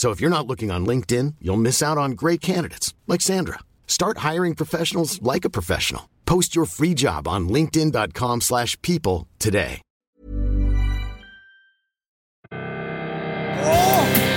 [0.00, 3.58] So if you're not looking on LinkedIn, you'll miss out on great candidates like Sandra.
[3.86, 6.08] Start hiring professionals like a professional.
[6.24, 9.82] Post your free job on linkedin.com/people today.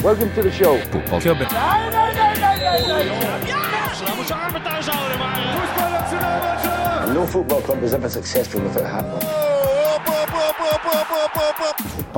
[0.04, 0.76] Welcome to the show.
[7.14, 9.24] No football club is ever successful without happening.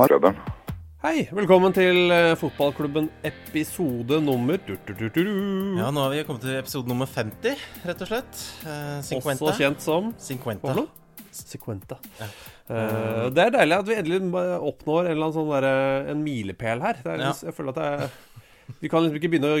[0.00, 0.55] Op, op, op.
[1.06, 5.20] Hei, velkommen til eh, fotballklubben episode nummer du, du, du.
[5.78, 8.40] Ja, nå har vi kommet til episode nummer 50, rett og slett.
[8.66, 10.58] Eh, Også kjent som 50.
[10.64, 10.90] Hva for noe?
[12.66, 14.18] Eh, det er deilig at vi endelig
[14.72, 15.72] oppnår en eller annen sånn derre
[16.10, 16.98] en milepæl her.
[17.04, 17.32] Det er, Ja.
[17.52, 18.18] Jeg føler at det er
[18.80, 19.60] Vi kan liksom ikke begynne å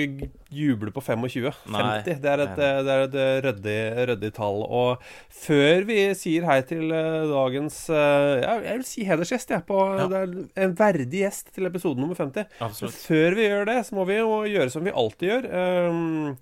[0.52, 1.46] juble på 25.
[1.72, 1.84] Nei.
[2.04, 2.18] 50.
[2.22, 3.78] Det er et, det er et eh, ryddig,
[4.10, 4.60] ryddig tall.
[4.66, 9.66] Og før vi sier hei til eh, dagens eh, ja, Jeg vil si hedersgjest, jeg.
[9.68, 10.06] På, Ja.
[10.10, 12.46] Det er en verdig gjest til episode nummer 50.
[12.62, 13.00] Absolutt.
[13.06, 15.48] Før vi gjør det, så må vi jo gjøre som vi alltid gjør.
[15.90, 16.36] Um,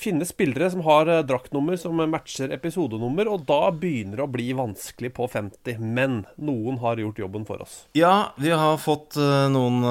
[0.00, 5.12] finne spillere som har draktnummer som matcher episodenummer, og da begynner det å bli vanskelig
[5.16, 5.80] på 50.
[5.80, 7.82] Men noen har gjort jobben for oss.
[7.98, 9.18] Ja, vi har fått
[9.52, 9.84] noen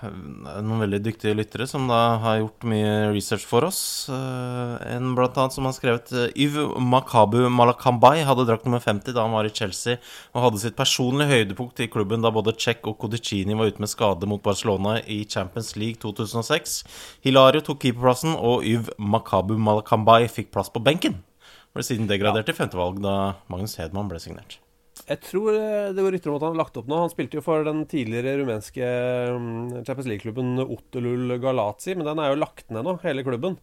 [0.00, 3.80] Noen veldig dyktige lyttere som da har gjort mye research for oss.
[4.12, 9.14] Eh, en blant annet som har skrevet Yves Yv Makabu Malakambai hadde drakt nummer 50
[9.16, 9.98] da han var i Chelsea,
[10.34, 13.92] og hadde sitt personlige høydepunkt i klubben da både Czech og Codicini var ute med
[13.92, 16.80] skade mot Barcelona i Champions League 2006.
[17.26, 21.20] Hilario tok keeperplassen, og Yv Makabu Malakambai fikk plass på benken.
[21.74, 24.58] Ble siden degradert til femtevalg da Magnus Hedman ble signert.
[25.10, 26.98] Jeg tror eh, det går rykter om at han har lagt opp nå.
[27.02, 32.30] Han spilte jo for den tidligere rumenske mm, Champions League-klubben Otelul Galazi, men den er
[32.30, 33.58] jo lagt ned nå, hele klubben.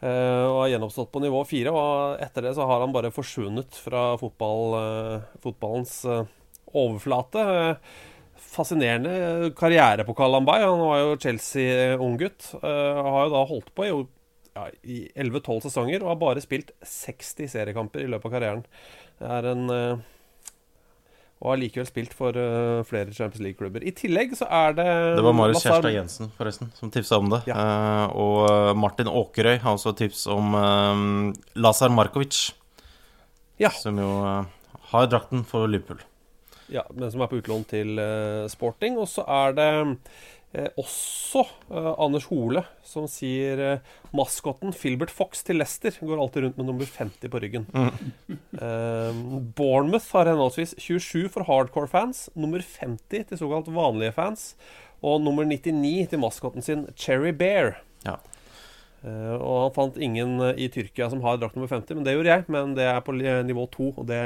[0.00, 1.70] Eh, og har gjenoppstått på nivå fire.
[1.70, 5.96] Og etter det så har han bare forsvunnet fra fotball, eh, fotballens
[6.74, 7.48] overflate.
[8.50, 10.66] Fascinerende karriere på Kalambay.
[10.66, 12.54] Han var jo Chelsea-unggutt.
[12.58, 13.98] har jo da holdt på i,
[14.58, 18.64] ja, i 11-12 sesonger og har bare spilt 60 seriekamper i løpet av karrieren.
[19.20, 19.68] Det er en
[21.40, 23.80] og har likevel spilt for uh, flere Champions League-klubber.
[23.88, 24.86] I tillegg så er det
[25.16, 27.38] Det var Marius Lazar- Kjærstad Jensen, forresten, som tipsa om det.
[27.48, 32.50] Eh, og eh, Martin Åkerøy har også tips om uh, Lazar Markovic,
[33.60, 33.70] Ja.
[33.72, 34.10] som jo
[34.92, 36.00] har drakten for Liverpool.
[36.70, 37.96] Ja, men som er på utlån til
[38.52, 38.94] Sporting.
[39.02, 39.70] Og så er det
[40.52, 46.46] eh, også eh, Anders Hole som sier eh, maskotten Filbert Fox til Leicester går alltid
[46.46, 47.68] rundt med nummer 50 på ryggen.
[48.30, 49.20] Eh,
[49.56, 54.50] Bournemouth har henholdsvis 27 for hardcore-fans, nummer 50 til såkalt vanlige fans,
[55.00, 57.78] og nummer 99 til maskotten sin Cherry Bear.
[58.04, 58.18] Ja.
[59.00, 62.16] Eh, og han fant ingen eh, i Tyrkia som har drakt nummer 50, men det
[62.16, 62.46] gjorde jeg.
[62.52, 64.22] Men det er på nivå 2, og det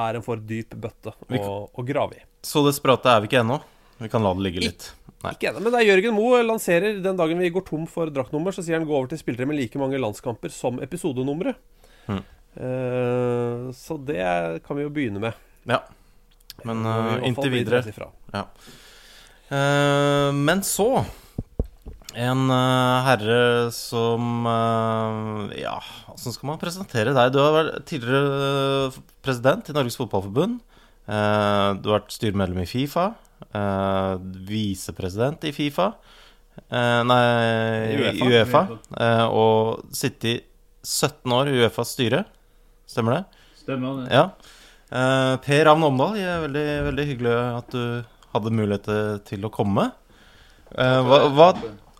[0.00, 2.24] er en for dyp bøtte å, å grave i.
[2.46, 3.60] Så desperate er vi ikke ennå.
[4.00, 4.88] Vi kan la det ligge litt.
[5.20, 5.34] Nei.
[5.36, 8.54] Ikke ennå, men det er Jørgen Moe lanserer den dagen vi går tom for draktnummer,
[8.56, 11.56] så sier han gå over til spillere med like mange landskamper som episodenumre.
[12.08, 12.22] Mhm.
[12.50, 14.18] Uh, så det
[14.66, 15.36] kan vi jo begynne med.
[15.70, 15.84] Ja.
[16.66, 17.82] Men uh, vi eh, inntil videre.
[18.34, 18.46] Ja.
[19.50, 21.04] Uh, men så
[22.18, 25.76] En eh, herre som eh, Ja,
[26.10, 27.30] åssen skal man presentere deg?
[27.30, 28.48] Du har vært tidligere
[28.88, 30.58] eh, president i Norges Fotballforbund.
[31.06, 33.12] Eh, du har vært styremedlem i Fifa.
[33.54, 34.14] Eh,
[34.48, 35.92] visepresident i Fifa.
[36.60, 37.20] Uh, nei,
[37.96, 38.26] UEFA.
[38.26, 38.62] Uefa.
[38.92, 40.48] Uh, og sittet
[40.84, 42.24] 17 år i Uefas styre.
[42.90, 43.44] Stemmer det?
[43.62, 44.10] Stemmer det.
[44.12, 44.26] Ja.
[44.90, 47.82] Uh, per Ravn Omdal, det er veldig, veldig hyggelig at du
[48.34, 48.90] hadde mulighet
[49.30, 49.88] til å komme.
[50.70, 51.50] Eh, hva, hva,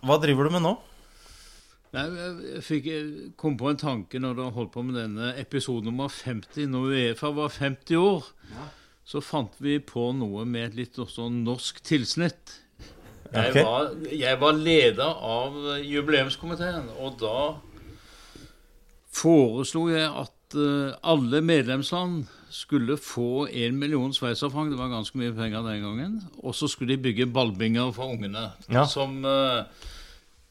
[0.07, 0.75] hva driver du med nå?
[1.91, 2.85] Nei, jeg fikk,
[3.39, 6.69] kom på en tanke når du holdt på med denne episode nummer 50.
[6.71, 8.29] Når Uefa var 50 år,
[9.11, 12.57] så fant vi på noe med et litt også norsk tilsnitt.
[13.31, 17.35] Jeg, var, jeg var leder av jubileumskomiteen, og da
[19.11, 25.35] foreslo jeg at eh, alle medlemsland skulle få en million sveitserfranc, det var ganske mye
[25.35, 26.17] penger den gangen.
[26.43, 28.49] Og så skulle de bygge ballbinger for ungene.
[28.71, 28.83] Ja.
[28.87, 29.63] Som eh,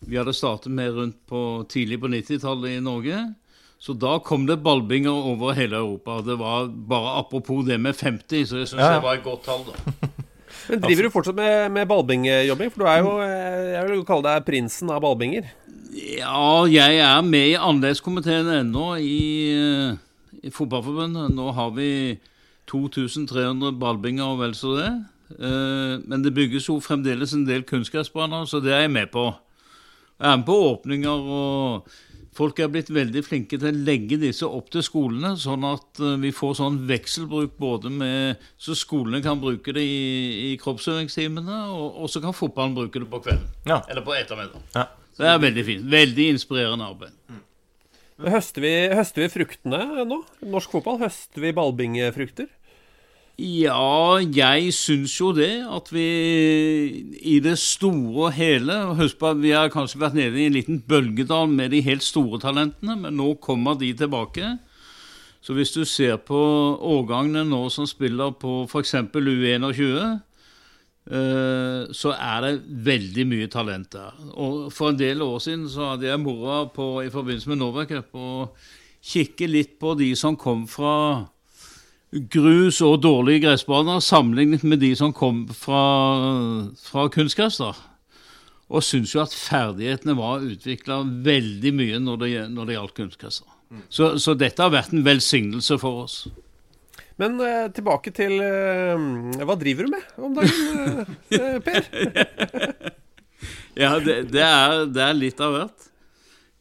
[0.08, 3.20] vi hadde startet med rundt på, tidlig på 90-tallet i Norge.
[3.80, 6.18] Så da kom det ballbinger over hele Europa.
[6.24, 9.44] Det var bare apropos det med 50, så jeg syns Ja, det var et godt
[9.46, 9.62] tall.
[9.64, 10.08] da.
[10.68, 12.70] Men driver du fortsatt med, med ballbingjobbing?
[12.74, 15.48] For du er jo, eh, jeg vil jo kalle deg prinsen av ballbinger.
[15.96, 19.16] Ja, jeg er med i anleggskomiteen ennå i,
[19.56, 19.96] eh,
[20.44, 21.32] i Fotballforbundet.
[21.34, 21.88] Nå har vi
[22.70, 24.90] 2300 ballbinger og vel så det.
[25.40, 29.30] Eh, Men det bygges jo fremdeles en del kunstgressbaner, så det er jeg med på.
[30.20, 31.88] Jeg er med på åpninger, og
[32.36, 36.16] folk er blitt veldig flinke til å legge disse opp til skolene, sånn at eh,
[36.22, 40.00] vi får sånn vekselbruk både med Så skolene kan bruke det i,
[40.50, 43.48] i kroppsøvingstimene, og, og så kan fotballen bruke det på kvelden.
[43.68, 43.82] Ja.
[43.90, 44.66] Eller på ettermiddagen.
[44.76, 44.88] Ja.
[45.20, 45.88] Det er veldig fint.
[45.92, 47.16] Veldig inspirerende arbeid.
[48.20, 50.22] Men Høster vi, høster vi fruktene nå?
[50.52, 52.48] Norsk fotball, høster vi ballbingefrukter?
[53.40, 55.62] Ja, jeg syns jo det.
[55.64, 56.04] At vi
[57.24, 60.58] i det store og hele Husk på at vi har kanskje vært nede i en
[60.58, 64.58] liten bølgedal med de helt store talentene, men nå kommer de tilbake.
[65.40, 66.36] Så hvis du ser på
[66.84, 68.94] årgangene nå som spiller på f.eks.
[69.08, 70.20] U21,
[71.08, 72.54] eh, så er det
[72.90, 74.20] veldig mye talent der.
[74.36, 77.88] Og For en del år siden så hadde jeg mora på, i forbindelse med Nova
[77.88, 78.50] Cup å
[79.00, 81.24] kikke litt på de som kom fra
[82.10, 85.84] grus og dårlige gressbaner sammenlignet med de som kom fra,
[86.82, 87.60] fra kunstgress.
[88.70, 93.42] Og syns jo at ferdighetene var utvikla veldig mye når det, når det gjaldt kunstgress.
[93.70, 93.82] Mm.
[93.88, 96.24] Så, så dette har vært en velsignelse for oss.
[97.20, 99.02] Men eh, tilbake til eh,
[99.44, 102.96] Hva driver du med om dagen, eh, eh, Per?
[103.80, 105.84] Ja, det, det, er, det er litt av hvert.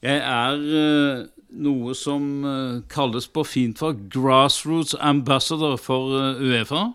[0.05, 6.89] Jeg er eh, noe som eh, kalles på fint for grassroots ambassador for eh, Uefa.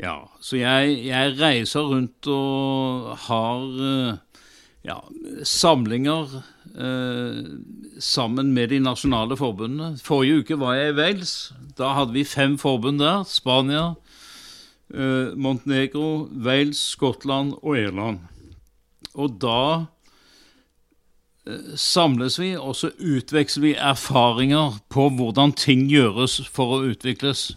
[0.00, 4.16] Ja, så jeg, jeg reiser rundt og har eh,
[4.88, 4.98] ja,
[5.44, 6.38] samlinger
[6.74, 7.40] eh,
[8.00, 9.98] sammen med de nasjonale forbundene.
[10.04, 11.34] Forrige uke var jeg i Wales.
[11.78, 13.24] Da hadde vi fem forbund der.
[13.28, 13.94] Spania,
[14.92, 18.24] eh, Montenegro, Wales, Skottland og Irland.
[19.14, 19.86] Og da
[21.76, 27.50] samles vi, og så utveksler vi erfaringer på hvordan ting gjøres for å utvikles.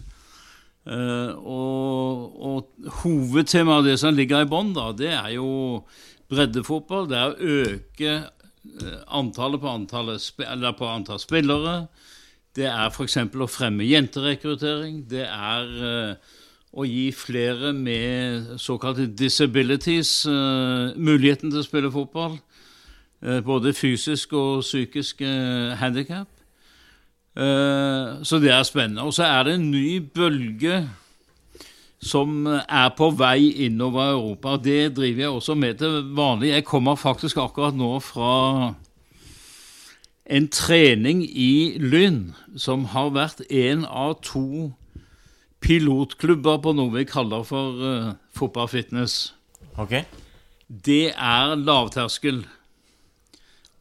[0.88, 5.84] Eh, og, og hovedtemaet av det som ligger i bånn, det er jo
[6.32, 7.08] breddefotball.
[7.08, 10.28] Det er å øke eh, antallet på, antallet,
[10.78, 11.78] på antall spillere.
[12.56, 13.18] Det er f.eks.
[13.20, 15.02] å fremme jenterekruttering.
[15.08, 16.38] Det er uh,
[16.72, 22.34] å gi flere med såkalte disabilities uh, muligheten til å spille fotball.
[23.22, 26.28] Eh, både fysisk og psykisk uh, handikap.
[27.36, 29.02] Eh, så det er spennende.
[29.02, 30.88] Og så er det en ny bølge
[31.98, 34.56] som er på vei innover Europa.
[34.56, 36.48] Det driver jeg også med til vanlig.
[36.48, 38.74] Jeg kommer faktisk akkurat nå fra
[40.26, 44.72] en trening i Lyn, som har vært en av to
[45.60, 49.34] pilotklubber på noe vi kaller for uh, fotballfitness.
[49.78, 50.04] Okay.
[50.68, 52.44] Det er lavterskel.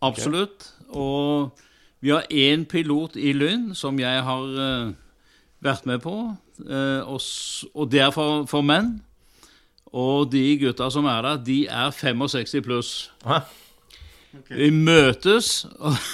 [0.02, 0.72] Absolutt.
[0.90, 1.58] Og
[2.00, 4.94] vi har én pilot i Lyn som jeg har uh,
[5.64, 6.16] vært med på,
[6.70, 7.22] uh, og,
[7.74, 8.98] og det er for, for menn.
[9.98, 12.92] Og de gutta som er der, de er 65 pluss.
[13.26, 14.58] Okay.
[14.60, 15.66] Vi møtes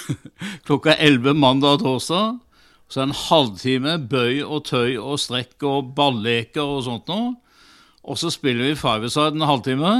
[0.66, 2.40] klokka 11 mandag og torsdag.
[2.88, 7.32] Så en halvtime bøy og tøy og strekk og balleker og sånt noe.
[8.04, 9.94] Og så spiller vi five-a-side en halvtime.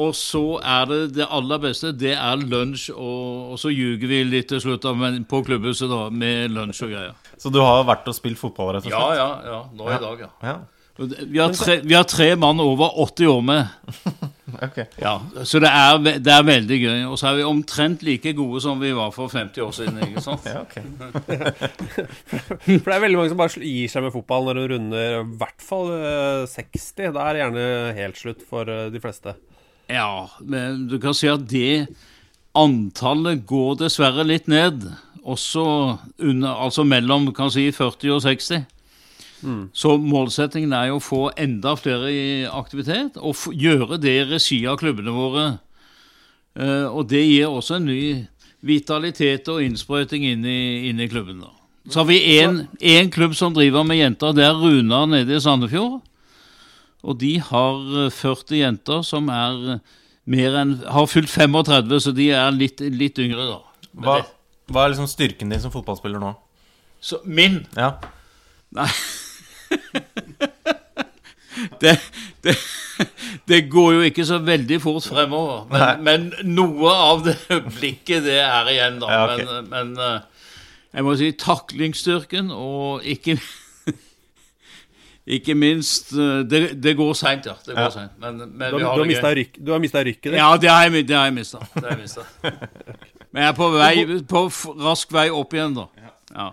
[0.00, 4.22] Og så er det det aller beste, det er lunsj, og, og så ljuger vi
[4.24, 7.32] litt til slutt da, men på klubbhuset da, med lunsj og greier.
[7.36, 9.18] Så du har vært og spilt fotball, rett og slett?
[9.20, 9.60] ja, ja.
[9.76, 10.30] Nå i dag, ja.
[10.48, 10.60] Ja.
[10.96, 13.66] Vi har, tre, vi har tre mann over 80 år med.
[14.66, 14.84] okay.
[15.00, 16.98] Ja, Så det er, det er veldig gøy.
[17.08, 20.02] Og så er vi omtrent like gode som vi var for 50 år siden.
[20.04, 20.44] ikke sant?
[20.52, 20.76] Ja, ok.
[22.28, 25.24] For det er veldig mange som bare gir seg med fotball når de runder i
[25.40, 26.84] hvert fall eh, 60.
[27.00, 29.34] Det er gjerne helt slutt for eh, de fleste.
[29.92, 31.88] Ja, men du kan si at det
[32.56, 34.86] antallet går dessverre litt ned.
[35.22, 35.64] Også
[36.18, 38.64] under, altså mellom kan si 40 og 60.
[39.74, 44.60] Så målsettingen er jo å få enda flere i aktivitet, og gjøre det i regi
[44.70, 45.46] av klubbene våre.
[46.54, 48.04] Eh, og det gir også en ny
[48.62, 51.42] vitalitet og innsprøyting inn i, inn i klubben.
[51.42, 51.50] da.
[51.90, 54.34] Så har vi én klubb som driver med jenter.
[54.36, 55.98] Det er Runar nede i Sandefjord.
[57.02, 59.80] Og de har eh, 40 jenter som er eh,
[60.32, 63.88] mer enn har fylt 35, så de er litt, litt yngre, da.
[64.02, 64.20] Hva,
[64.72, 66.34] hva er liksom styrken din som fotballspiller nå?
[67.02, 67.96] Så min Ja.
[68.72, 68.88] Nei
[71.80, 71.92] det,
[72.44, 72.54] det,
[73.48, 75.64] det, går jo ikke så veldig fort fremover.
[75.72, 77.36] Men, men noe av det
[77.78, 79.06] blikket, det er igjen, da.
[79.12, 79.46] Ja, okay.
[79.48, 80.20] Men, men, eh,
[80.92, 83.38] jeg må si taklingsstyrken og ikke
[85.26, 87.54] ikke minst eh, Det, det går seint, ja.
[87.66, 87.90] Det går ja.
[87.94, 88.18] Sent.
[88.18, 90.34] Men, men du, har, du, har ryk, du, har mista rykket?
[90.34, 91.62] Ja, det har jeg, det har jeg mista.
[93.32, 93.92] Men jeg er på, vei,
[94.28, 94.40] på
[94.84, 95.86] rask vei opp igjen, da.
[96.36, 96.50] Ja.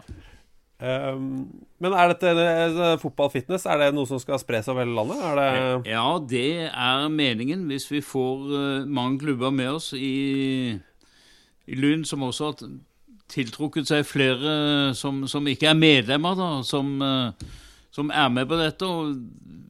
[0.79, 1.49] Um,
[1.83, 5.19] men er dette det, fotball-fitness, er det noe som skal spres over hele landet?
[5.19, 5.91] Det...
[5.91, 7.65] Ja, det er meningen.
[7.67, 10.77] Hvis vi får uh, mange klubber med oss i,
[11.67, 12.71] i Lund, som også har
[13.29, 17.59] tiltrukket seg flere som, som ikke er medlemmer, da, som, uh,
[17.95, 18.85] som, er med på dette.
[18.85, 19.15] Og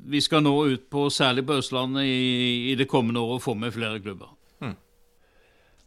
[0.10, 3.76] vi skal nå ut på, særlig på Østlandet i, i det kommende året, få med
[3.76, 4.36] flere klubber.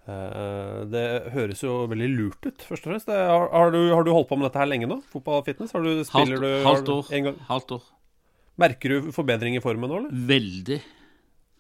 [0.03, 3.11] Eh, det høres jo veldig lurt ut, først og fremst.
[3.12, 4.99] Har, har, du, har, du, holdt på med dette her lenge nå?
[5.12, 5.75] Fotball og fitness?
[5.77, 7.12] Har du, halvt, du halvt år.
[7.15, 7.39] En gang?
[7.51, 7.85] halvt år.
[8.62, 10.23] Merker du forbedring i formen nå, eller?
[10.33, 10.81] Veldig.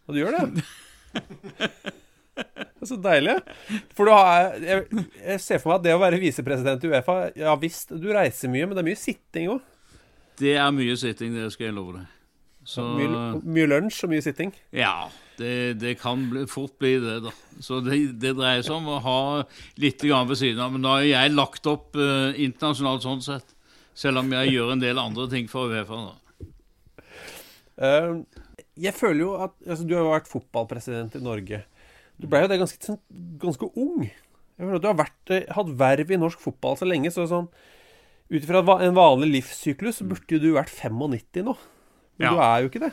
[0.08, 0.64] Og du gjør det?
[2.42, 3.36] det er så deilig.
[3.94, 4.88] For du har jeg,
[5.22, 8.50] jeg, ser for meg at det å være visepresident i Uefa Ja visst, du reiser
[8.50, 9.62] mye, men det er mye sitting òg?
[10.40, 12.18] Det er mye sitting, det skal jeg love deg.
[12.62, 14.52] Så, mye, mye lunsj og mye sitting?
[14.74, 15.10] Ja.
[15.38, 17.32] Det, det kan bli, fort bli det, da.
[17.62, 19.18] Så det, det, dreier seg om å ha
[19.82, 20.74] litt ved siden av.
[20.74, 23.56] Men da har jeg lagt opp uh, internasjonalt sånn sett.
[23.98, 26.14] Selv om jeg gjør en del andre ting for Uefa.
[27.76, 28.22] Uh,
[28.78, 31.62] jeg føler jo at altså, Du har jo vært fotballpresident i Norge.
[32.20, 32.96] Du ble jo det ganske,
[33.42, 34.06] ganske ung.
[34.06, 37.10] Jeg føler at Du har vært, eh, hatt verv i norsk fotball så lenge.
[37.10, 37.48] så sånn,
[38.32, 41.56] Ut ifra en vanlig livssyklus så burde jo du vært 95 nå.
[42.16, 42.32] Men ja.
[42.32, 42.92] du er jo ikke det.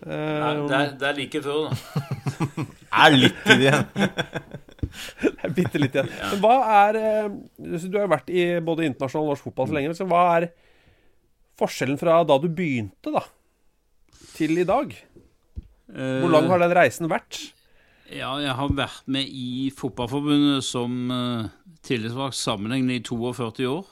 [0.00, 2.14] Nei, det, er, det er like før, da.
[3.04, 3.84] er litt i igjen.
[5.20, 6.10] det er bitte litt igjen.
[6.16, 6.30] Ja.
[6.32, 7.28] Men hva er eh,
[7.60, 9.94] Du har jo vært i både internasjonal og norsk fotball så lenge.
[9.98, 10.48] Så hva er
[11.60, 13.22] forskjellen fra da du begynte, da,
[14.34, 14.96] til i dag?
[15.90, 17.38] Hvor lang har den reisen vært?
[18.10, 21.50] Ja, jeg har vært med i Fotballforbundet som uh,
[21.86, 23.84] tillitsvalgt sammenhengende i 42 år.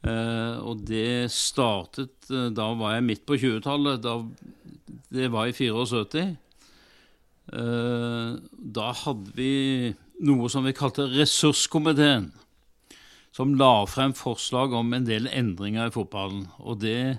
[0.00, 4.06] Uh, og det startet uh, Da var jeg midt på 20-tallet.
[5.12, 6.22] Det var i 74.
[7.52, 9.92] Uh, da hadde vi
[10.24, 12.30] noe som vi kalte ressurskomiteen,
[13.36, 16.46] som la frem forslag om en del endringer i fotballen.
[16.60, 17.18] Og det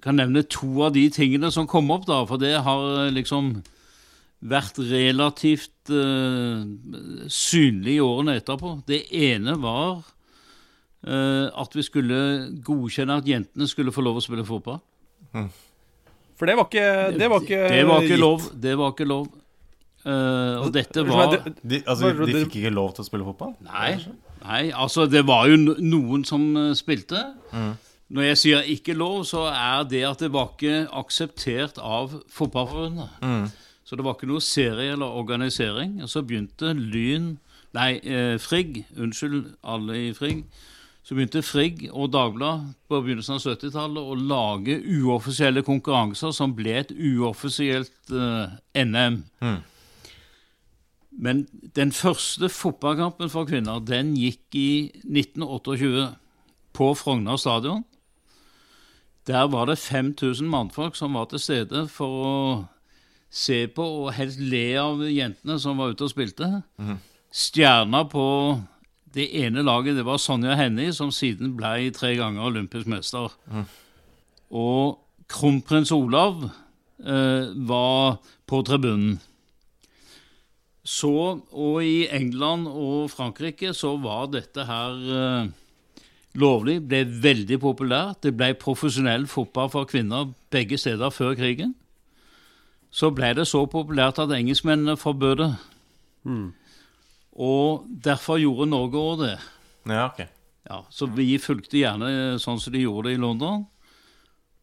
[0.00, 3.58] kan nevne to av de tingene som kom opp, da, for det har liksom
[4.40, 5.92] vært relativt
[7.28, 8.78] synlig i årene etterpå.
[8.88, 10.21] Det ene var uh,
[11.02, 12.16] at vi skulle
[12.62, 14.76] godkjenne at jentene skulle få lov å spille fotball.
[15.34, 15.48] Mm.
[16.38, 18.44] For det var ikke Det var ikke, det var ikke lov.
[18.62, 19.26] Det var ikke lov.
[20.02, 23.52] Uh, og dette var de, Altså, de fikk ikke lov til å spille fotball?
[23.62, 23.92] Nei,
[24.42, 27.20] nei altså det var jo noen som uh, spilte.
[27.54, 27.76] Mm.
[28.12, 33.14] Når jeg sier ikke lov, så er det at det var ikke akseptert av Fotballforbundet.
[33.22, 33.46] Mm.
[33.86, 35.94] Så det var ikke noe serie eller organisering.
[36.02, 37.36] Og så begynte Lyn
[37.72, 38.82] Nei, eh, Frigg.
[39.00, 40.42] Unnskyld, alle i Frigg
[41.02, 46.76] så begynte Frigg og Dagbladet på begynnelsen av 70-tallet å lage uoffisielle konkurranser som ble
[46.78, 49.22] et uoffisielt uh, eh, NM.
[49.42, 49.60] Mm.
[51.12, 54.70] Men den første fotballkampen for kvinner den gikk i
[55.02, 56.06] 1928
[56.72, 57.82] på Frogner stadion.
[59.26, 62.36] Der var det 5000 mannfolk som var til stede for å
[63.32, 66.48] se på og helst le av jentene som var ute og spilte.
[66.78, 66.98] Mm.
[67.32, 68.24] Stjerna på
[69.14, 73.32] det ene laget det var Sonja Hennie, som siden ble tre ganger olympisk mester.
[73.50, 73.66] Mm.
[74.52, 74.98] Og
[75.32, 79.20] kronprins Olav eh, var på tribunen.
[80.82, 81.12] Så,
[81.52, 85.52] og i England og Frankrike så var dette her eh,
[86.34, 86.80] lovlig.
[86.88, 88.24] Ble veldig populært.
[88.26, 91.76] Det ble profesjonell fotball for kvinner begge steder før krigen.
[92.92, 95.52] Så ble det så populært at engelskmennene forbød det.
[96.28, 96.50] Mm.
[97.32, 99.36] Og derfor gjorde Norge òg det.
[99.88, 100.24] Ja, ok.
[100.68, 103.64] Ja, så vi fulgte gjerne sånn som de gjorde det i London.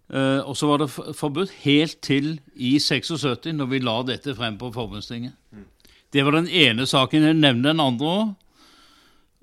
[0.09, 4.57] Uh, og så var det forbudt helt til i 76, når vi la dette frem
[4.57, 5.35] på forbundstinget.
[5.53, 5.67] Mm.
[6.13, 7.27] Det var den ene saken.
[7.27, 8.31] Jeg nevner den andre òg.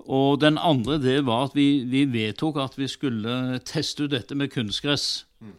[0.07, 4.35] Og den andre det var at vi, vi, vedtok at vi skulle teste ut dette
[4.39, 5.25] med kunstgress.
[5.43, 5.55] Mm.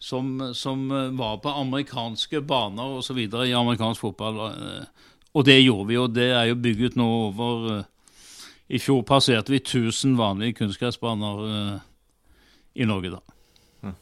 [0.00, 0.86] Som, som,
[1.18, 3.18] var på amerikanske baner osv.
[3.20, 4.40] i amerikansk fotball.
[4.56, 7.82] Uh, og det gjorde vi, og det er jo bygget nå over uh,
[8.68, 11.80] I fjor passerte vi 1000 vanlige kunstgressbaner uh,
[12.74, 13.20] i Norge, da.
[13.82, 13.96] Mm.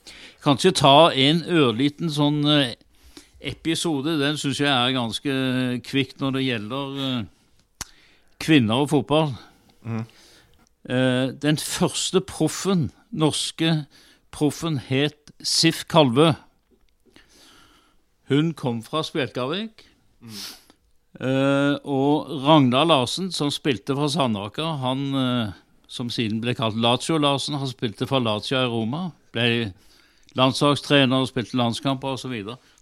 [0.44, 2.73] Kanskje ta en ørliten sånn uh,
[3.40, 4.18] episode.
[4.20, 5.35] Den syns jeg er ganske
[5.87, 7.26] kvikk når det gjelder
[8.42, 9.30] kvinner og fotball.
[9.88, 10.02] Mm.
[11.38, 13.85] den første proffen norske
[14.30, 16.32] proffen het Sif Kalvø.
[18.28, 19.87] Hun kom fra Spjelkavik.
[21.19, 25.57] Eh, og Ragnar Larsen, som spilte fra Sandaker, han uh,
[25.91, 29.09] som siden ble kalt Lazio Larsen, han spilte for Lazio i Roma.
[29.35, 29.73] Ble
[30.39, 32.35] landslagstrener og spilte landskamper osv.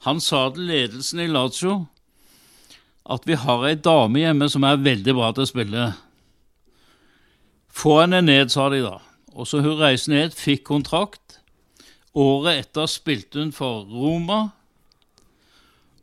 [0.04, 1.86] Han sa til ledelsen i Lazio
[3.06, 5.86] at vi har ei dame hjemme som er veldig bra til å spille.
[7.70, 8.96] Få henne ned, sa de da.
[9.36, 11.38] Og så hun reiste ned, fikk kontrakt.
[12.16, 14.40] Året etter spilte hun for Roma.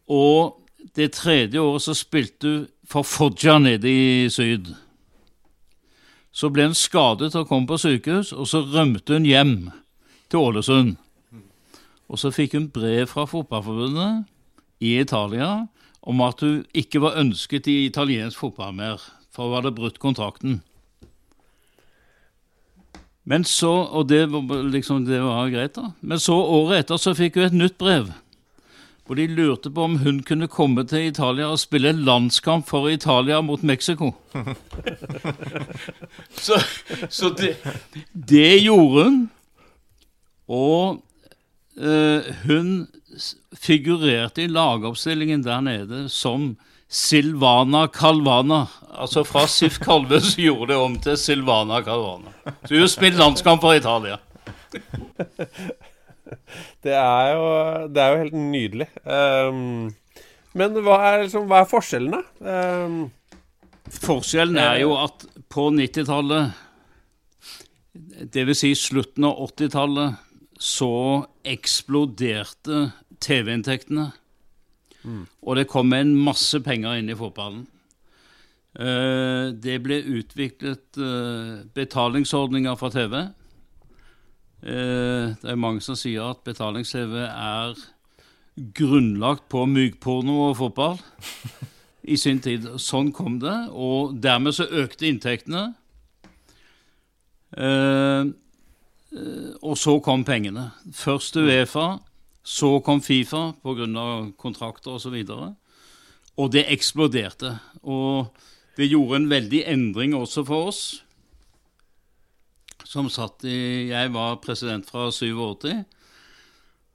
[0.08, 0.62] Og
[0.96, 4.74] det tredje året så spilte hun for Foggia nede i syd.
[6.34, 9.56] Så ble hun skadet og kom på sykehus, og så rømte hun hjem
[10.30, 10.96] til Ålesund.
[12.10, 14.25] Og så fikk hun brev fra Fotballforbundet
[14.84, 15.68] i Italia
[16.04, 20.62] om at hun ikke var ønsket i italiensk fotball mer, for hun hadde brutt kontrakten.
[23.24, 25.94] Men så, Og det var, liksom, det var greit, da.
[26.02, 28.12] Men så året etter så fikk hun et nytt brev.
[29.05, 33.41] Hvor de lurte på om hun kunne komme til Italia og spille landskamp for Italia
[33.41, 34.13] mot Mexico.
[36.45, 36.60] så,
[37.10, 37.57] så det,
[38.13, 39.17] det gjorde hun.
[40.48, 41.03] Og
[41.77, 42.88] eh, hun
[43.60, 46.53] figurerte i lagoppstillingen der nede som
[46.88, 48.65] Silvana Calvana.
[48.93, 52.31] Altså fra Sif Kalve så gjorde det om til Silvana Calvana.
[52.65, 54.17] Så hun spilte landskamp for Italia.
[56.86, 57.50] Det er jo,
[57.94, 58.88] det er jo helt nydelig.
[59.04, 59.92] Um,
[60.54, 62.22] men hva er, liksom, hva er forskjellene?
[62.40, 62.98] Um,
[63.94, 66.54] Forskjellen er jo at på 90-tallet,
[68.34, 68.62] dvs.
[68.63, 70.22] Si slutten av 80-tallet,
[70.63, 70.94] så
[71.44, 72.88] eksploderte
[73.24, 74.08] TV-inntektene.
[75.04, 75.25] Mm.
[75.44, 77.66] Og det kom en masse penger inn i fotballen.
[78.74, 83.20] Uh, det ble utviklet uh, betalingsordninger for TV.
[84.63, 87.75] Uh, det er mange som sier at betalings-TV er
[88.77, 90.99] grunnlagt på mykporno og fotball
[92.13, 92.69] i sin tid.
[92.80, 95.73] Sånn kom det, og dermed så økte inntektene.
[99.62, 100.71] og så kom pengene.
[100.93, 101.99] Først Uefa,
[102.43, 104.32] så kom Fifa pga.
[104.38, 105.13] kontrakter osv.
[105.13, 105.54] Og, så
[106.38, 107.58] og det eksploderte.
[107.84, 108.34] Og
[108.78, 111.03] det gjorde en veldig endring også for oss.
[112.93, 115.84] Som satt i Jeg var president fra 87.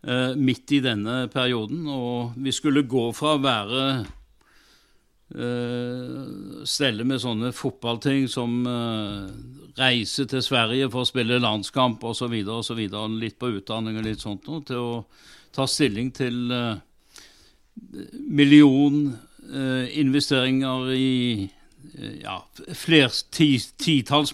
[0.06, 1.88] Eh, midt i denne perioden.
[1.90, 3.80] Og vi skulle gå fra å være
[5.34, 6.20] eh,
[6.70, 9.24] stelle med sånne fotballting som eh,
[9.78, 12.84] reise til Sverige for å spille landskamp osv., osv.,
[13.18, 14.92] litt på utdanning og litt sånt noe, til å
[15.54, 16.76] ta stilling til eh,
[18.22, 19.02] million
[19.50, 21.10] eh, investeringer i
[21.98, 22.38] uh, ja,
[22.74, 23.50] flere ti,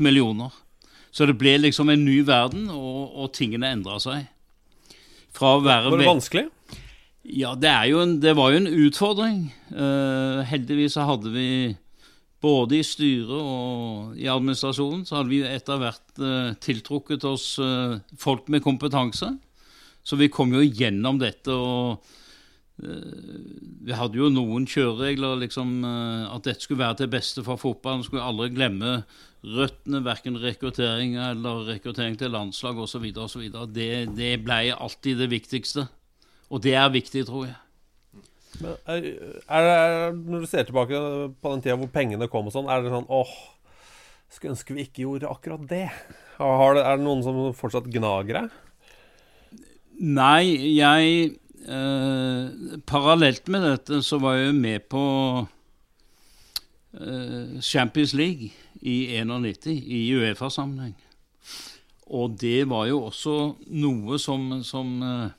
[0.04, 0.52] millioner.
[1.14, 4.26] Så det ble liksom en ny verden, og, og tingene endra seg.
[5.34, 6.44] Fra å være Var det vanskelig?
[7.24, 9.38] Ja, det, en, det, var jo en utfordring.
[9.72, 11.48] Uh, heldigvis så hadde vi
[12.44, 17.96] både i styret og i administrasjonen så hadde vi etter hvert uh, tiltrukket oss uh,
[18.20, 19.30] folk med kompetanse.
[20.04, 21.54] Så vi kom jo gjennom dette.
[21.54, 22.04] og
[22.74, 28.02] Vi hadde jo noen kjøreregler, liksom, uh, at dette skulle være til beste for fotballen.
[28.06, 28.96] Skulle aldri glemme
[29.44, 33.04] røttene, verken rekruttering eller rekruttering til landslag osv.
[33.74, 35.86] Det, det ble alltid det viktigste.
[36.50, 37.60] Og det er viktig, tror jeg.
[38.62, 39.06] Men er,
[39.50, 40.98] er det, Når du ser tilbake
[41.42, 43.32] på den tida hvor pengene kom og sånn, er det sånn åh,
[44.30, 45.88] skulle ønske vi ikke gjorde akkurat det?
[46.38, 48.60] det er det noen som fortsatt gnager deg?
[49.94, 51.34] Nei, jeg
[51.68, 55.04] eh, Parallelt med dette så var jeg med på
[57.00, 58.50] eh, Champions League
[58.82, 60.94] i 91 i Uefa-sammenheng.
[62.06, 63.38] Og det var jo også
[63.72, 65.32] noe som, som eh,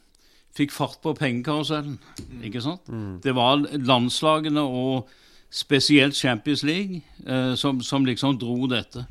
[0.56, 2.00] fikk fart på pengekarusellen.
[2.44, 2.88] Ikke sant?
[2.90, 3.22] Mm.
[3.24, 5.10] Det var landslagene og
[5.50, 9.06] spesielt Champions League eh, som, som liksom dro dette.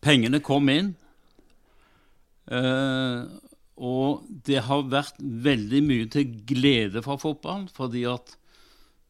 [0.00, 0.94] Pengene kom inn.
[2.50, 3.28] Uh,
[3.80, 8.34] og det har vært veldig mye til glede for fotballen, fordi at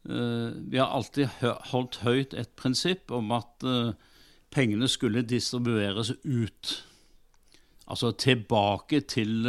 [0.07, 1.27] uh, vi har alltid
[1.73, 3.91] holdt høyt et prinsipp om at uh,
[4.51, 6.71] pengene skulle distribueres ut.
[7.91, 9.47] Altså tilbake til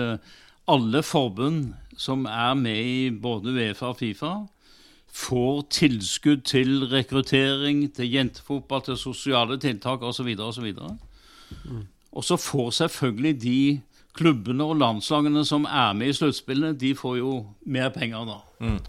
[0.67, 4.33] alle forbund som er med i både Uefa og Fifa.
[5.13, 10.37] Får tilskudd til rekruttering, til jentefotball, til sosiale tiltak osv.
[10.37, 10.97] så
[11.65, 11.87] Mm.
[12.13, 13.81] Og så får selvfølgelig de
[14.17, 18.41] klubbene og landslagene som er med i sluttspillene, de får jo mer penger da.
[18.61, 18.81] Mm.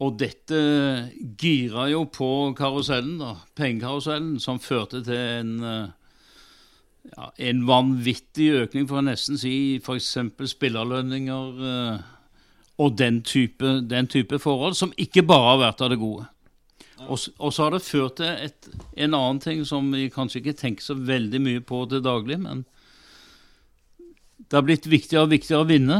[0.00, 0.60] Og dette
[1.40, 5.52] gira jo på karusellen, da, pengekarusellen, som førte til en,
[7.10, 10.14] ja, en vanvittig økning, for å nesten si f.eks.
[10.54, 12.08] spillerlønninger eh,
[12.80, 16.24] og den type, den type, forhold, som ikke bare har vært av det gode.
[17.04, 18.72] Og, og så har det ført til et,
[19.04, 22.64] en annen ting som vi kanskje ikke tenker så veldig mye på til daglig, men
[24.50, 25.98] det har blitt viktigere og viktigere å vinne.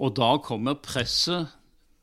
[0.00, 1.52] Og da kommer presset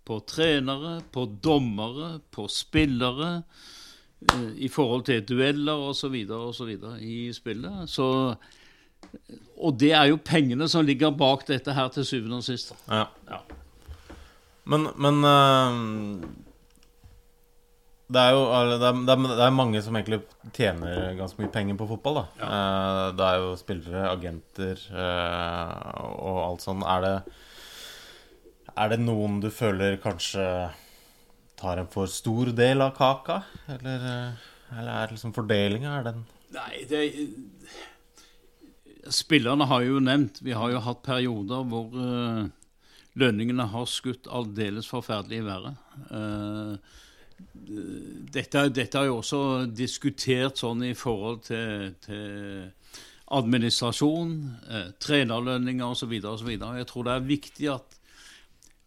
[0.07, 6.13] på trenere, på dommere, på spillere eh, i forhold til dueller osv.
[6.37, 6.71] osv.
[7.01, 7.89] i spillet.
[7.89, 8.07] Så,
[9.57, 12.75] og det er jo pengene som ligger bak dette her til syvende og sist.
[12.85, 13.07] Ja.
[13.27, 13.41] ja.
[14.67, 16.46] Men, men uh,
[18.07, 18.43] det er jo
[18.79, 20.21] det er, det er, mange som egentlig
[20.55, 22.21] tjener ganske mye penger på fotball.
[22.21, 22.47] da ja.
[22.47, 26.85] uh, Det er jo spillere, agenter uh, og alt sånn.
[26.87, 27.15] Er det
[28.77, 30.45] er det noen du føler kanskje
[31.57, 33.41] tar en for stor del av kaka?
[33.73, 34.43] Eller, eh,
[34.77, 36.19] eller er liksom fordelinga er den
[36.53, 36.99] Nei, det
[39.11, 41.89] Spillerne har jo nevnt Vi har jo hatt perioder hvor
[43.17, 45.79] lønningene har skutt aldeles forferdelig i været.
[46.11, 46.77] Uh,
[47.67, 52.71] dette, dette er jo også diskutert sånn i forhold til, til
[53.27, 54.33] administrasjon,
[54.69, 56.13] eh, trenerlønninger osv.
[56.23, 56.51] osv.
[56.55, 57.97] Jeg tror det er viktig at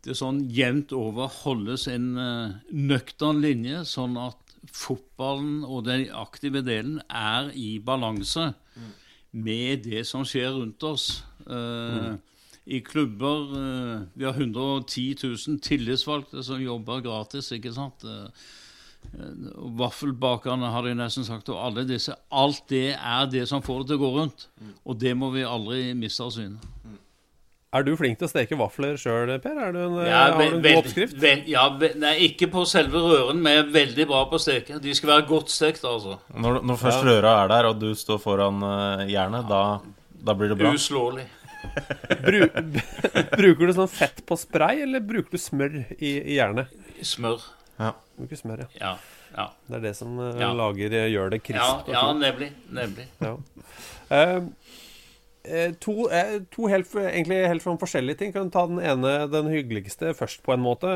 [0.06, 4.38] det sånn jevnt over holdes en eh, nøktern linje, sånn at
[4.76, 8.90] fotballen og den aktive delen er i balanse mm.
[9.44, 11.22] med det som skjer rundt oss.
[11.44, 12.18] Eh, mm.
[12.70, 18.04] I klubber uh, Vi har 110 000 tillitsvalgte som jobber gratis, ikke sant?
[19.80, 22.14] Vaffelbakerne har de nesten sagt, og alle disse.
[22.30, 24.46] Alt det er det som får det til å gå rundt.
[24.60, 24.74] Mm.
[24.84, 26.60] Og det må vi aldri miste av syne.
[26.84, 26.98] Mm.
[27.70, 29.58] Er du flink til å steke vafler sjøl, Per?
[29.62, 31.14] Er du en, ja, har du en god oppskrift?
[31.22, 31.68] Vel, ja,
[32.02, 34.80] nei, ikke på selve røren, men jeg er veldig bra på å steke.
[34.82, 36.16] De skal være godt stekt, altså.
[36.34, 37.12] Når, når først ja.
[37.12, 39.62] røra er der, og du står foran uh, jernet, da,
[40.18, 40.74] da, blir det bra?
[40.74, 41.28] Uslåelig.
[42.24, 42.40] Bru,
[43.38, 46.74] bruker du sånn fett på spray, eller bruker du smør i, i jernet?
[47.06, 47.44] Smør.
[47.80, 47.94] Ja.
[48.18, 48.70] Bruker smør, ja.
[48.76, 48.92] ja.
[49.32, 49.48] ja.
[49.66, 50.52] Det er det som ja.
[50.52, 51.88] lager, gjør det krispt.
[51.88, 52.52] Ja, ja nemlig.
[52.68, 53.08] nemlig.
[53.24, 53.36] Ja.
[54.10, 54.50] Uh,
[55.44, 58.34] Eh, to, eh, to helt, egentlig helt sånn forskjellige ting.
[58.34, 60.90] Kan ta den ene, den hyggeligste, først, på en måte.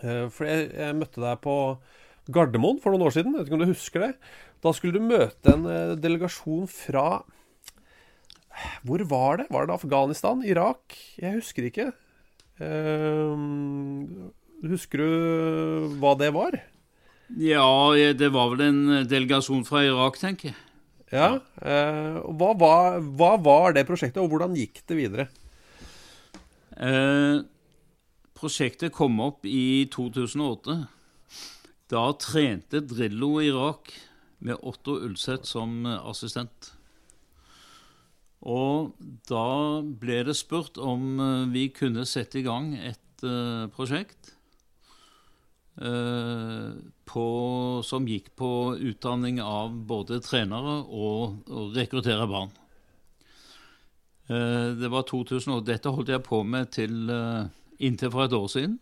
[0.00, 1.56] Eh, for jeg, jeg, møtte deg på
[2.30, 3.34] Gardermoen for noen år siden.
[3.34, 4.12] Jeg vet ikke om du husker det?
[4.60, 5.64] Da skulle du møte en
[5.96, 7.22] delegasjon fra
[8.84, 9.46] Hvor var det?
[9.48, 10.42] Var det Afghanistan?
[10.44, 10.98] Irak?
[11.16, 11.86] Jeg husker ikke.
[14.60, 16.58] Husker du hva det var?
[17.40, 20.58] Ja, det var vel en delegasjon fra Irak, tenker jeg.
[21.10, 25.26] Ja, eh, hva, var, hva, var, det prosjektet, og hvordan gikk det videre?
[26.76, 27.40] Eh,
[28.38, 30.76] prosjektet kom opp i 2008.
[31.90, 33.90] Da trente Drillo i Irak
[34.38, 36.70] med Otto Ulseth som assistent.
[38.46, 38.94] Og
[39.28, 43.06] da ble det spurt om eh, vi kunne sette i gang et
[43.74, 44.30] prosjekt
[45.80, 47.26] på,
[47.86, 52.52] som gikk på utdanning av både trenere og, å rekruttere barn.
[54.30, 55.64] Eh, det var 2000 år.
[55.66, 57.48] Dette holdt jeg på med til eh,
[57.82, 58.76] inntil for et år siden.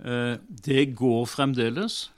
[0.00, 2.10] Eh, det går fremdeles.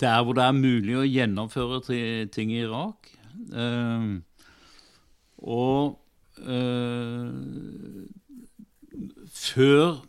[0.00, 1.82] Der hvor det er mulig å gjennomføre
[2.32, 3.10] ting i Irak.
[5.42, 5.98] Og
[9.30, 10.00] før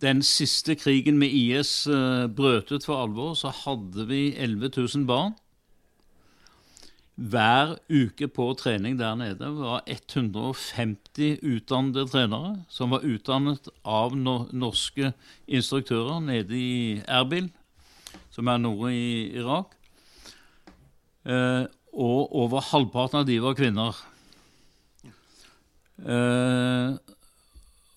[0.00, 5.06] den siste krigen med IS uh, brøt ut for alvor, så hadde vi 11 000
[5.08, 5.36] barn.
[7.16, 15.14] Hver uke på trening der nede var 150 utdannede trenere som var utdannet av norske
[15.48, 17.48] instruktører nede i Erbil,
[18.30, 19.72] som er nord i Irak.
[21.24, 21.64] Uh,
[21.96, 23.96] og over halvparten av de var kvinner.
[26.04, 27.00] Uh,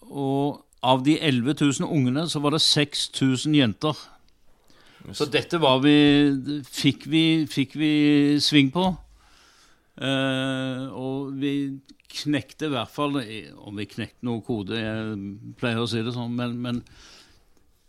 [0.08, 4.00] og av de 11 000 ungene så var det 6000 jenter.
[5.16, 7.92] Så dette var vi fikk, vi fikk vi
[8.44, 8.90] sving på.
[10.00, 11.54] Eh, og vi
[12.10, 15.18] knekte i hvert fall Om vi knekte noe kode, jeg
[15.60, 16.80] pleier å si det sånn, men, men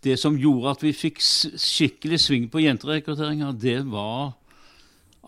[0.03, 4.33] det som gjorde at vi fikk skikkelig sving på jenterekrutteringa, det var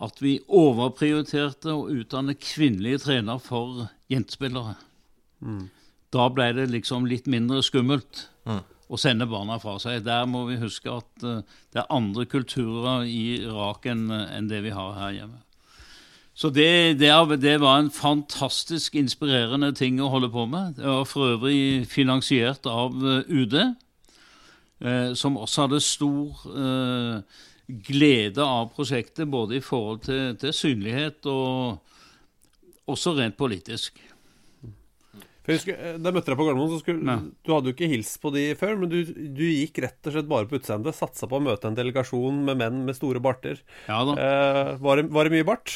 [0.03, 4.75] at vi overprioriterte å utdanne kvinnelige trenere for jentespillere.
[5.45, 5.69] Mm
[6.13, 8.61] da ble det liksom litt mindre skummelt mm.
[8.93, 10.03] å sende barna fra seg.
[10.05, 11.41] Der må vi huske at uh,
[11.73, 15.41] det er andre kulturer i Irak enn en det vi har her hjemme.
[16.33, 17.11] Så det, det,
[17.43, 20.79] det, var en fantastisk inspirerende ting å holde på med.
[20.79, 23.59] Det var for øvrig finansiert av uh, UD,
[24.81, 26.47] eh, som også hadde stor
[27.63, 31.79] glede av prosjektet, både i forhold til, til synlighet og
[32.91, 34.01] også rent politisk.
[35.43, 37.17] For jeg husker, eh, Da jeg møtte deg på Gardermoen, så skulle, Ja.
[37.19, 40.29] du hadde jo ikke hilst på de før, men du, du gikk rett og slett
[40.29, 40.95] bare på utseendet.
[40.95, 43.59] Satsa på å møte en delegasjon med menn med store barter.
[43.89, 44.15] Ja da.
[44.15, 45.73] Eh, var, det, var det mye bart?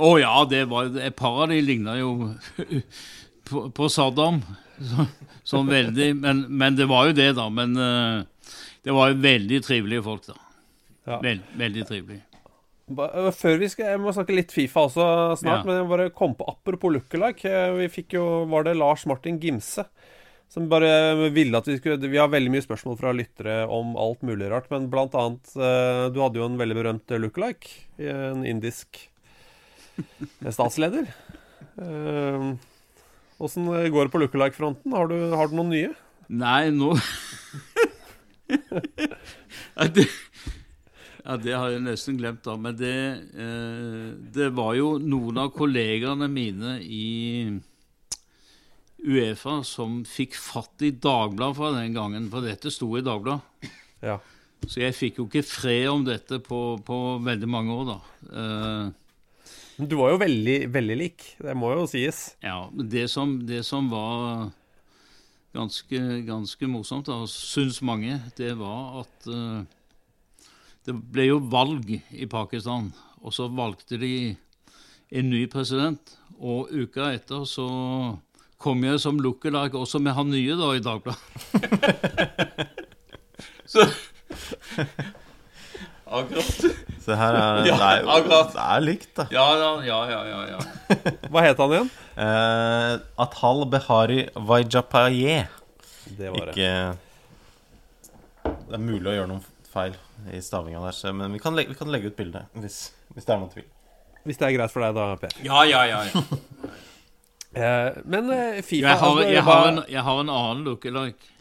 [0.00, 2.12] Å ja, det var, et par av de ligna jo
[3.50, 4.40] på, på Saddam.
[4.80, 5.04] Så,
[5.44, 6.14] sånn veldig.
[6.16, 7.48] Men, men det var jo det, da.
[7.52, 8.54] Men eh,
[8.86, 10.38] det var jo veldig trivelige folk, da.
[11.10, 11.18] Ja.
[11.24, 12.24] Veld, veldig trivelige.
[12.90, 15.04] Øh, Før vi skal, Jeg må snakke litt Fifa også
[15.38, 15.66] snart, Ja.
[15.68, 17.44] men jeg bare kom på apropos lookalike.
[17.46, 19.84] eh, Vi fikk jo Var det Lars Martin Gimse?
[20.50, 24.20] Som bare ville at vi skulle Vi har veldig mye spørsmål fra lyttere om alt
[24.26, 27.68] mulig rart, men blant annet eh, Du hadde jo en veldig berømt lookalike.
[28.00, 29.08] En indisk
[30.50, 31.06] statsleder.
[31.80, 32.42] Eh,
[33.40, 34.92] Åssen går det på lookalike-fronten?
[34.92, 35.94] Har, du- har du noen nye?
[36.28, 36.90] Nei, nå
[38.50, 40.04] no.
[41.24, 42.56] Ja, det har jeg nesten glemt, da.
[42.56, 42.94] Men det,
[43.34, 47.60] eh, det var jo noen av kollegaene mine i
[49.00, 53.70] Uefa som fikk fatt i Dagbladet fra den gangen, for dette sto i Dagbladet.
[54.04, 54.18] Ja.
[54.68, 58.00] Så jeg fikk jo ikke fred om dette på, på veldig mange år, da.
[58.28, 58.96] Eh,
[59.80, 61.24] Du var jo veldig, veldig lik.
[61.40, 62.34] Det må jo sies.
[62.44, 64.50] Ja, men det som, det som var
[65.56, 69.62] ganske, ganske morsomt, da, syns mange, det var at eh,
[70.88, 72.90] det ble jo valg i Pakistan,
[73.20, 74.36] og så valgte de
[75.10, 76.16] en ny president.
[76.40, 77.66] Og uka etter så
[78.60, 81.20] kom jeg som lookalike også med han nye da i Dagbladet.
[83.72, 83.84] så
[86.10, 86.64] Akkurat.
[87.04, 89.26] Se her er Ja, det, er jo, det er likt, da.
[89.30, 90.58] Ja, ja, ja, ja, ja, ja.
[91.30, 91.90] Hva het han igjen?
[92.18, 95.44] Uh, Atal Behari Vajapaye.
[96.18, 96.54] Det var det.
[96.56, 96.72] Ikke
[98.42, 99.94] Det er mulig å gjøre noen feil
[100.32, 103.24] i stavinga der, så- men vi kan, legge, vi kan legge ut bilde hvis, hvis
[103.26, 103.64] det er noen tvil.
[104.24, 105.36] Hvis det er greit for deg, da, Per.
[105.46, 106.22] Ja, ja, ja, ja.
[107.50, 111.32] Eh, men eh, Fifa Jeg har, altså, jeg, har en, jeg har en annen lookalike.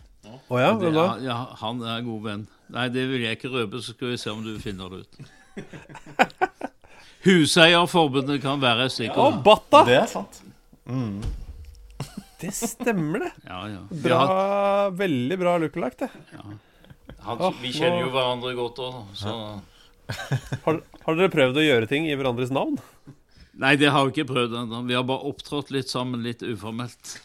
[0.49, 1.03] Å ja, hvem da?
[1.21, 2.47] ja, han er en god venn.
[2.73, 5.19] Nei, det vil jeg ikke røpe, så skal vi se om du finner det ut.
[7.27, 9.83] Huseierforbundet kan være et Å, Ja, Batta!
[9.85, 10.41] Det er sant.
[12.41, 13.31] Det stemmer, det.
[13.45, 13.81] Ja, ja.
[14.07, 14.19] Bra,
[14.95, 16.57] Veldig bra lookalike, det.
[17.25, 19.33] Han, vi kjenner nå- jo hverandre godt òg, så
[20.65, 22.79] Har, har dere prøvd å gjøre ting i hverandres navn?
[23.59, 24.79] Nei, det har vi ikke prøvd ennå.
[24.87, 27.17] Vi har bare opptrådt litt sammen, litt uformelt.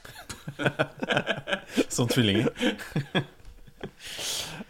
[1.95, 2.51] Som tvillinger.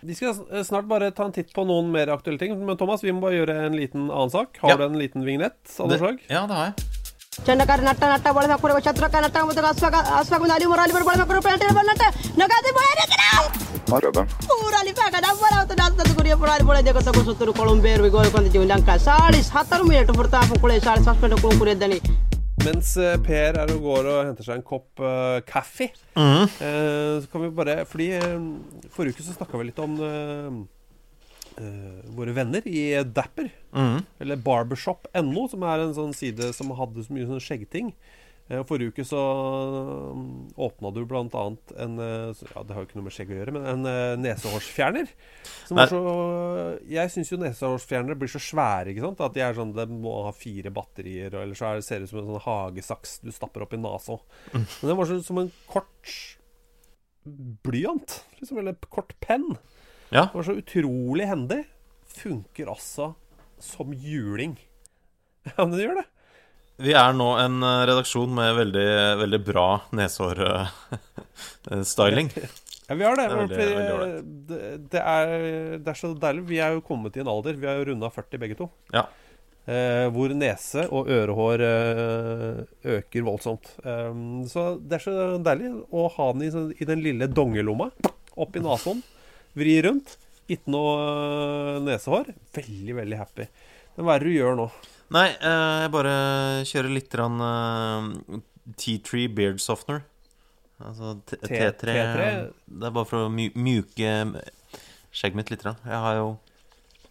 [0.04, 0.34] Vi skal
[0.66, 2.52] snart bare ta en titt på noen mer aktuelle ting.
[2.66, 4.58] Men Thomas, vi må bare gjøre en liten annen sak.
[4.60, 4.76] Har Ja.
[4.76, 6.18] du en liten vignett av noe Det, slag?
[6.28, 6.74] ja, det har jeg.
[7.47, 11.41] ಚಂಡಕಾರ ನಟ್ಟ ನಟ್ಟ ಬಳಸ ಕೊಡುವ ಛತ್ರಕ ನಟ್ಟ ಮತ್ತು ಅಶ್ವಕ ಅಶ್ವಕ ಅಲ್ಲಿ ಮೊರಾಲಿ ಬರ ಬಳಸ ಕೊಡುವ
[11.47, 12.03] ಪ್ಯಾಂಟ್ ಬರ ನಟ್ಟ
[12.41, 12.87] ನಗಾದೆ ಬರ
[14.57, 19.39] ಊರಲ್ಲಿ ಬೇಕ ಡಬ್ಬರ ಅವತ್ತು ಡಾಕ್ಟರ್ ಕುರಿಯ ಪುರಾಲಿ ಬಳ ಜಗತ್ತ ಕುಸುತ್ತರು ಕೊಳಂಬೇರು ಗೋಯಕೊಂದ ಜೀವ ಲಂಕ ಸಾಳಿ
[19.55, 21.99] ಹತ್ತರ ಮಿನಿಟ್ ಬರ್ತಾ ಕೊಳೆ ಸಾಳಿ ಸಸ್ಪೆಂಡ್ ಕೊಳು ಕುರಿಯದ್ದಾನೆ
[22.59, 25.85] Mens eh, Per er og går og henter seg en kopp eh, kaffe,
[26.17, 26.41] Mhm.
[26.61, 28.33] eh, så kan vi bare Fordi eh,
[28.95, 30.57] forrige uke så snakka vi litt om eh, eh,
[32.16, 33.50] våre venner i Dapper.
[33.72, 33.98] mm.
[34.24, 37.92] Eller barbershop.no, som er en sånn side som hadde så mye sånn skjeggting.
[38.52, 39.20] Eh, Forrige uke så
[40.12, 40.24] um,
[40.60, 43.54] åpna du annet en eh, Ja, det har jo ikke noe med skjegg å gjøre,
[43.56, 45.08] men en eh, nesehårsfjerner.
[45.64, 45.94] Som var Nei.
[45.94, 49.22] så Jeg syns jo nesehårsfjernere blir så svære, ikke sant.
[49.24, 52.10] At de er sånn De må ha fire batterier, og ellers så det, ser det
[52.10, 54.20] ut som en sånn hagesaks du stapper opp i nesa.
[54.52, 56.16] Men den var sånn som en kort
[57.64, 58.60] blyant, liksom.
[58.60, 59.54] Eller kort penn.
[60.10, 60.26] Ja.
[60.28, 61.62] Det var så utrolig hendig.
[62.14, 63.12] Funker altså
[63.60, 64.56] som juling.
[65.44, 66.06] Ja, men det gjør det.
[66.84, 68.86] Vi er nå en eh, redaksjon med veldig,
[69.20, 72.30] veldig bra neshår-styling.
[72.84, 73.24] Ja, vi har det.
[73.48, 74.58] Det er veldig- det,
[74.92, 75.30] det, er,
[75.80, 76.42] det er så deilig.
[76.50, 79.06] Vi er jo kommet i en alder, vi har jo runda 40 begge to, Ja.
[79.64, 82.60] eh, hvor nese og ørehår eh,
[82.98, 83.70] øker voldsomt.
[83.88, 85.14] Um, så det er så
[85.46, 87.88] deilig å ha den i, i den lille dongelomma.
[88.36, 89.00] Opp i nesen,
[89.58, 90.16] vri rundt.
[90.50, 92.32] Ikke noe eh, nesehår.
[92.56, 93.46] Veldig, veldig happy.
[93.96, 94.66] Men hva er det du gjør nå?
[95.14, 96.14] Nei, eh, jeg bare
[96.68, 98.40] kjører litt grann eh,
[98.80, 100.02] T3 Beard Softener.
[100.84, 102.24] Altså T- T- T3 T3?
[102.66, 104.10] Det er bare for å mju- mjuke
[105.14, 105.62] skjegget mitt litt.
[105.64, 106.32] Jeg har jo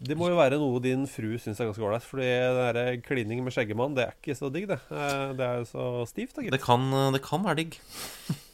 [0.04, 2.04] Det må jo være noe din fru syns er ganske ålreit.
[2.04, 4.78] Fordi det der klining med skjeggemann, det er ikke så digg, det.
[4.92, 6.36] Eh, Det er jo så stivt.
[6.52, 7.78] Det kan, det kan være digg.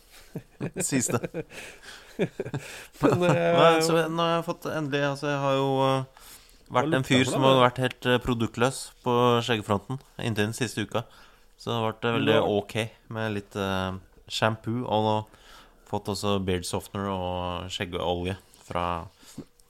[0.87, 1.45] Sies det.
[3.03, 6.21] Men, eh, Nei, så nå har jeg fått endelig Altså, jeg har jo uh,
[6.75, 11.05] vært en fyr som har vært helt eh, produktløs på skjeggfronten inntil den siste uka.
[11.61, 12.75] Så det har vært eh, veldig ok
[13.17, 13.99] med litt uh,
[14.31, 14.85] shampoo.
[14.87, 15.17] Og nå
[15.91, 18.37] fått også beard softener og skjeggeolje
[18.69, 18.85] fra,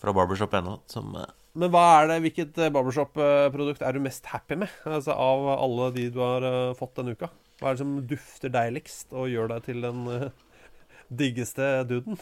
[0.02, 1.26] fra barbershop.no, som Uh,
[1.58, 4.74] Men hva er det, hvilket eh, barbershop-produkt er du mest happy med?
[4.86, 6.44] Altså Av alle de du har
[6.78, 7.26] fått denne uka?
[7.58, 10.28] Hva er det som dufter deiligst og gjør deg til uh,
[11.10, 12.18] diggeste duden?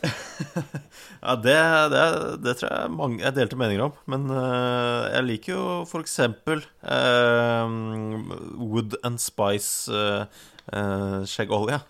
[1.25, 1.57] ja, det,
[1.93, 2.05] det,
[2.45, 3.97] det, tror jeg mange jeg delte meninger om.
[4.11, 6.65] Men uh, jeg liker jo for eksempel
[8.59, 9.93] Wood and Spice
[11.29, 11.81] skjeggolje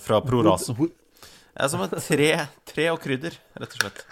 [0.00, 0.74] fra Proraso.
[0.78, 2.30] Det er som et tre,
[2.70, 4.04] tre og krydder, rett og slett.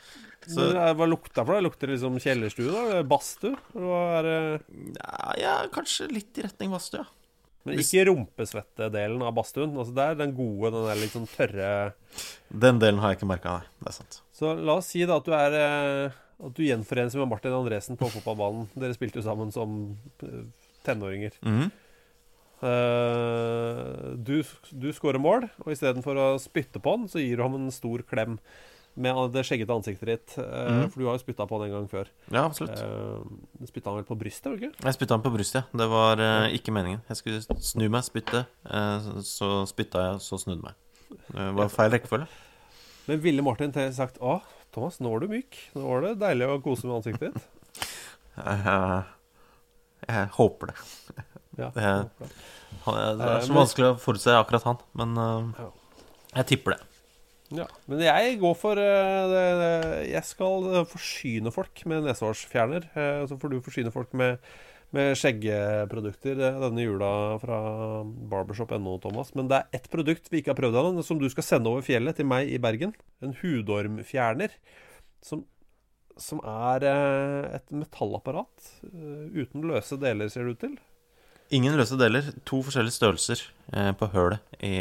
[0.49, 1.65] Så, hva lukter for det?
[1.67, 2.73] Lukter det liksom kjellerstue?
[2.73, 3.03] da?
[3.07, 3.55] Badstue?
[3.77, 7.17] Ja, ja, kanskje litt i retning badstue, ja.
[7.66, 9.75] Men ikke rumpesvettedelen av badstuen.
[9.77, 11.73] Altså det er den gode, den der litt sånn tørre
[12.49, 13.66] Den delen har jeg ikke merka, nei.
[13.83, 14.21] Det er sant.
[14.37, 16.16] Så la oss si da at du er eh,
[16.47, 18.71] At du gjenforenes med Martin Andresen på fotballbanen.
[18.79, 19.68] Dere spilte jo sammen som
[20.23, 20.47] eh,
[20.87, 21.37] tenåringer.
[21.42, 21.71] Mm -hmm.
[24.25, 27.71] du, du scorer mål, og istedenfor å spytte på han, så gir du ham en
[27.71, 28.38] stor klem
[28.99, 30.35] med det skjeggete ansiktet ditt.
[30.39, 30.89] Mm.
[30.91, 32.11] For du har jo spytta på den en gang før.
[32.33, 33.23] Ja, absolutt uh,
[33.69, 34.49] Spytta han vel på brystet?
[34.51, 34.85] var ikke?
[34.85, 35.81] Jeg spytta han på brystet, ja.
[35.83, 37.01] Det var uh, ikke meningen.
[37.11, 38.45] Jeg skulle snu meg, spytte.
[38.67, 40.75] Uh, så spytta jeg, så snudde meg.
[41.09, 42.29] Det var feil rekkefølge.
[43.09, 44.41] Men ville Martin til sagt Å,
[44.75, 45.61] Thomas, nå er du myk.
[45.79, 47.41] Nå var det deilig å kose med ansiktet ditt.
[50.09, 50.77] jeg håper det.
[51.59, 52.05] Ja, det, er,
[53.19, 55.17] det er så vanskelig å forutse akkurat han, men
[56.37, 56.83] jeg tipper det.
[57.55, 62.89] Ja, Men jeg går for uh, Jeg skal forsyne folk med nesehårsfjerner.
[62.93, 64.43] Uh, så får du forsyne folk med,
[64.97, 67.61] med skjeggeprodukter denne jula fra
[68.05, 69.33] barbershop.no, Thomas.
[69.39, 71.87] Men det er ett produkt vi ikke har prøvd ennå, som du skal sende over
[71.87, 72.93] fjellet til meg i Bergen.
[73.25, 74.53] En hudormfjerner.
[75.25, 75.47] Som,
[76.21, 76.85] som er
[77.57, 80.77] et metallapparat uten løse deler, ser det ut til.
[81.57, 82.29] Ingen løse deler.
[82.47, 83.43] To forskjellige størrelser
[83.99, 84.77] på hølet i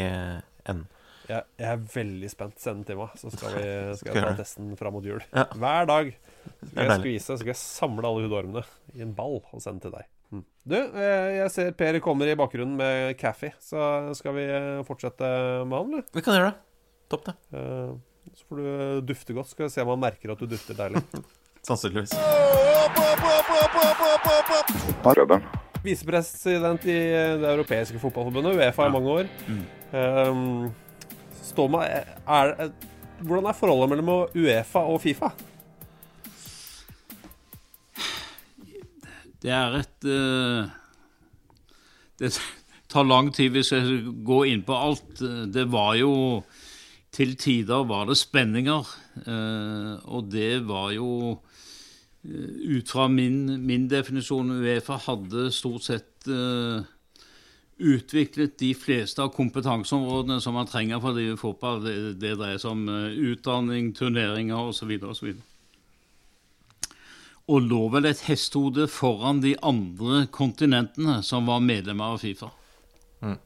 [0.68, 0.86] enden.
[1.28, 2.60] Jeg, jeg, er veldig spent.
[2.62, 3.64] Send den til meg, så skal, vi,
[4.00, 5.20] skal jeg ta testen fram mot jul.
[5.34, 5.44] Ja.
[5.52, 8.64] Hver dag skal jeg skvise, så skal jeg samle alle hudormene
[8.96, 10.08] i en ball og sende til deg.
[10.28, 10.44] Mm.
[10.68, 13.52] Du, eh, jeg ser Per kommer i bakgrunnen med Caffey.
[13.64, 13.80] Så
[14.18, 15.28] skal vi eh, fortsette
[15.68, 16.08] med han, eller?
[16.16, 16.58] Vi kan gjøre det.
[17.12, 17.36] Topp, det.
[17.56, 19.52] Eh, så får du dufte godt.
[19.52, 21.04] Skal vi se om han merker at du dufter deilig.
[21.68, 22.16] Sannsynligvis.
[25.84, 26.98] Visepresident i
[27.38, 29.32] Det europeiske fotballforbundet, Uefa, i mange år.
[29.48, 29.64] Mm.
[29.92, 30.70] Um,
[31.48, 32.72] forstå med er, er,
[33.18, 35.32] Hvordan er forholdet mellom Uefa og Fifa?
[39.42, 40.68] Det er et uh,
[42.18, 42.32] Det
[42.90, 45.20] tar lang tid hvis jeg går inn på alt.
[45.52, 46.44] Det var jo
[47.12, 48.86] Til tider var det spenninger,
[49.26, 56.28] uh, og det var jo uh, Ut fra min, min, definisjon Uefa hadde stort sett
[57.78, 61.82] utviklet de fleste av kompetanseområdene som man trenger for å drive fotball.
[61.84, 64.94] Det, det dreier seg om uh, utdanning, turneringer osv.
[65.06, 65.32] osv.
[67.48, 72.50] Og lå vel et hestehode foran de andre kontinentene som var medlemmer av Fifa.
[73.24, 73.38] Mm.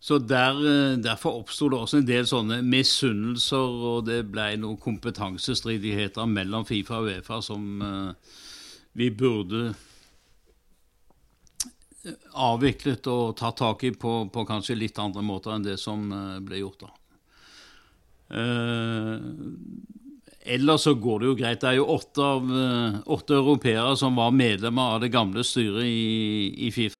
[0.00, 4.80] Så der, eh, Derfor oppsto det også en del sånne misunnelser, og det ble noen
[4.80, 8.12] kompetansestridigheter mellom Fifa og Uefa som uh,
[8.96, 9.74] vi burde
[12.32, 16.38] avviklet og tatt tak i på, på, kanskje litt andre måter enn det som eh,
[16.44, 16.92] ble gjort da.
[18.40, 19.16] Eh,
[20.56, 21.60] ellers så går det jo greit.
[21.60, 25.84] Det er jo åtte, av, eh, åtte europeere som var medlemmer av det gamle styret
[25.84, 26.99] i, i Fifa.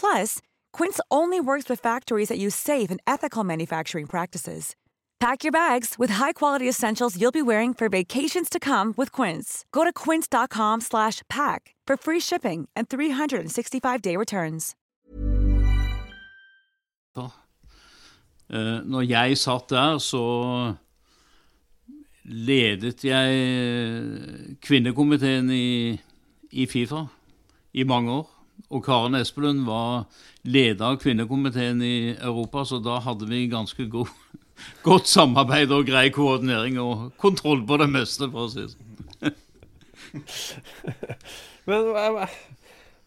[0.00, 0.40] Plus,
[0.72, 4.76] Quince only works with factories that use safe and ethical manufacturing practices.
[5.18, 9.64] Pack your bags with high-quality essentials you'll be wearing for vacations to come with Quince.
[9.72, 14.74] Go to quince.com/pack for free shipping and 365-day returns.
[18.48, 20.74] Eh, når jeg satt der, så
[22.24, 25.98] ledet jeg kvinnekomiteen i,
[26.52, 27.06] i Fifa
[27.74, 28.35] i mange år.
[28.70, 30.04] Og Karen Espelund var
[30.46, 34.10] leder av kvinnekomiteen i Europa, så da hadde vi ganske god,
[34.86, 36.92] godt samarbeid og grei koordinering og
[37.22, 38.82] kontroll på det meste, for å si det sånn.
[41.66, 42.28] Men eh,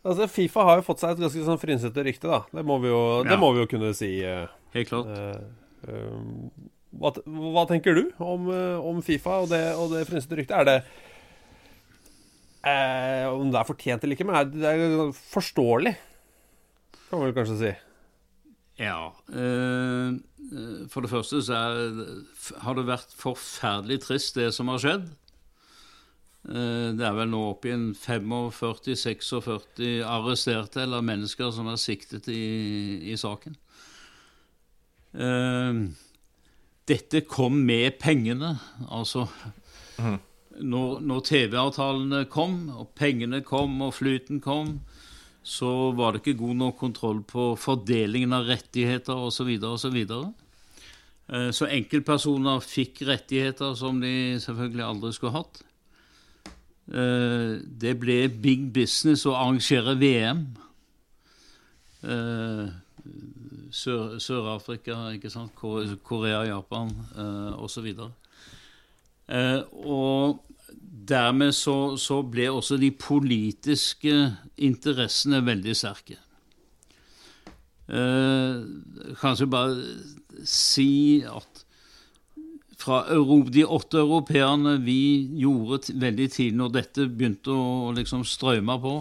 [0.04, 2.40] altså, Fifa har jo fått seg et ganske sånn frynsete rykte, da.
[2.54, 3.40] Det må vi jo, det Ja.
[3.42, 4.12] må vi jo kunne si.
[4.24, 5.08] eh, Helt klart.
[5.88, 6.20] Uh,
[7.00, 8.50] hva, hva tenker du om,
[8.86, 10.58] om Fifa og det, og det frynsete ryktet?
[10.60, 10.78] Er det
[12.68, 15.94] eh, Om det er fortjent eller ikke, men det, er forståelig,
[17.10, 17.72] kan man vel kanskje si.
[18.80, 19.12] Ja.
[19.28, 20.18] eh,
[20.90, 21.74] for det første så er,
[22.64, 25.10] har det vært forferdelig trist, det som har skjedd.
[26.48, 32.30] Eh, det er vel nå oppi i en 45-46 arresterte eller mennesker som er siktet
[32.32, 32.44] i,
[33.12, 33.58] i saken.
[35.20, 35.74] Eh,
[36.90, 38.56] dette kom med pengene.
[38.88, 39.28] Altså
[40.60, 44.80] Når, når TV-avtalene kom, og pengene kom, og flyten kom,
[45.44, 49.54] så var det ikke god nok kontroll på fordelingen av rettigheter osv.
[49.64, 49.98] osv.
[50.10, 50.22] Så,
[51.56, 54.12] så enkeltpersoner fikk rettigheter som de
[54.44, 55.62] selvfølgelig aldri skulle hatt.
[56.90, 60.44] Eh, Det ble big business å arrangere VM.
[62.04, 62.70] Eh,
[63.72, 65.52] Sør- Sør-Afrika, ikke sant?
[66.04, 67.86] Korea, Japan eh, osv.
[67.94, 68.10] Eh,
[69.30, 70.40] og
[71.10, 74.14] dermed så, så ble også de politiske
[74.58, 76.18] interessene veldig sterke.
[77.90, 78.62] Eh,
[79.18, 81.66] kanskje bare si at
[82.80, 88.78] fra Europa, de åtte europeerne vi gjorde veldig tidlig, når dette begynte å liksom strømme
[88.80, 88.94] på,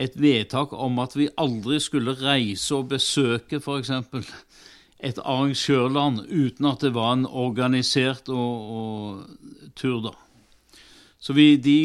[0.00, 3.90] et vedtak om at vi aldri skulle reise og besøke f.eks.
[5.06, 10.14] et arrangørland uten at det var en organisert og, og tur, da.
[11.20, 11.78] Så vi, de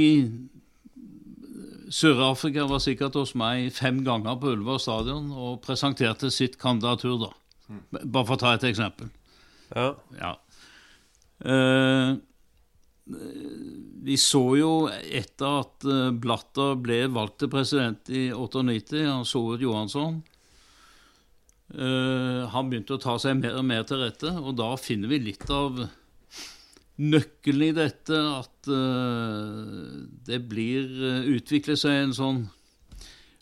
[1.91, 7.33] Sør-Afrika var sikkert hos meg fem ganger på Ullevål stadion og presenterte sitt kandidatur, da.
[8.01, 9.09] Bare for å ta et eksempel.
[9.75, 9.91] Ja.
[10.19, 10.33] Ja.
[11.45, 12.15] Eh,
[14.05, 19.43] vi så jo etter at eh, Blatter ble valgt til president i 98, han så
[19.53, 20.23] ut Johansson
[21.73, 25.23] eh, Han begynte å ta seg mer og mer til rette, og da finner vi
[25.31, 25.79] litt av
[26.95, 32.37] nøkkelen i dette at uh, det blir uh, utvikler seg en sånn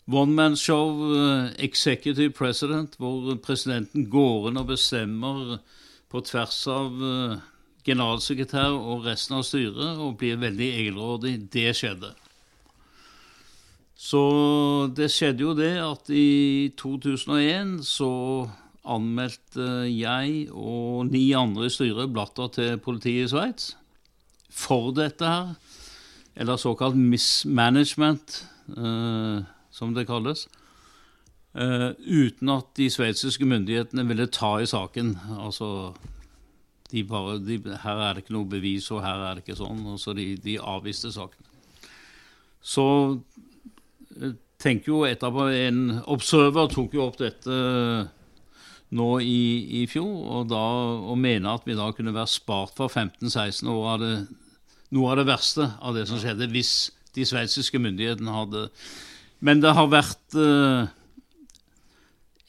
[0.06, 5.58] one-man-show, eh, executive president, hvor presidenten går inn og bestemmer
[6.12, 7.38] på tvers av eh,
[7.84, 11.34] generalsekretær og resten av styret og blir veldig egenrådig.
[11.52, 12.12] Det skjedde.
[14.04, 14.20] Så
[14.92, 18.10] det skjedde jo det at i 2001 så
[18.84, 23.70] anmeldte jeg og ni andre i styret Blatter til politiet i Sveits
[24.52, 25.54] for dette her.
[26.36, 28.44] Eller såkalt mismanagement,
[28.76, 30.48] eh, som det kalles.
[31.54, 35.14] Eh, uten at de sveitsiske myndighetene ville ta i saken.
[35.38, 35.94] Altså
[36.90, 39.86] de bare, de, Her er det ikke noe bevis, og her er det ikke sånn.
[39.86, 41.46] Og så de, de avviste saken.
[42.64, 42.84] Så
[44.60, 47.58] tenker jo etterpå En observer tok jo opp dette
[48.94, 50.64] nå i, i fjor, og, da,
[51.10, 54.12] og mener at vi da kunne være spart for 15-16 år av det,
[54.94, 58.68] noe av det verste av det som skjedde, hvis de sveitsiske myndighetene hadde
[59.44, 60.86] Men det har vært uh,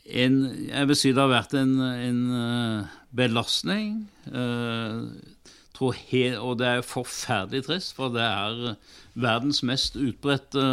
[0.05, 0.36] en,
[0.70, 4.05] Jeg vil si det har vært en, en uh, belastning.
[4.30, 5.09] Uh,
[6.07, 8.78] he, og det er forferdelig trist, for det er
[9.20, 10.63] verdens mest utbredte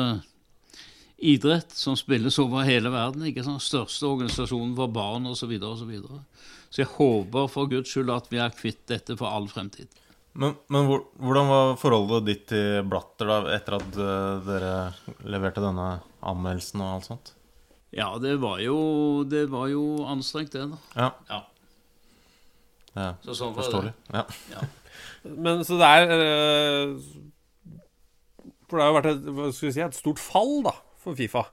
[1.22, 3.24] idrett som spilles over hele verden.
[3.28, 3.62] ikke sant?
[3.62, 5.44] Største organisasjonen for barn osv.
[5.44, 6.22] Så, videre, og så, videre.
[6.70, 9.90] så jeg håper for Guds skyld at vi er kvitt dette for all fremtid.
[10.32, 14.74] Men, men hvor, hvordan var forholdet ditt til Blatter da, etter at uh, dere
[15.28, 15.88] leverte denne
[16.24, 17.32] anmeldelsen og alt sånt?
[17.92, 18.76] Ja, det var jo,
[19.28, 20.78] det var jo anstrengt, det, da.
[20.96, 21.10] Ja.
[21.28, 21.42] ja.
[22.92, 23.92] Det er så sånn forståelig.
[24.14, 24.24] Ja.
[24.54, 24.64] ja.
[25.44, 26.96] Men så det er uh,
[28.66, 30.72] For det har jo vært et, skal vi si, et stort fall, da,
[31.02, 31.46] for Fifa.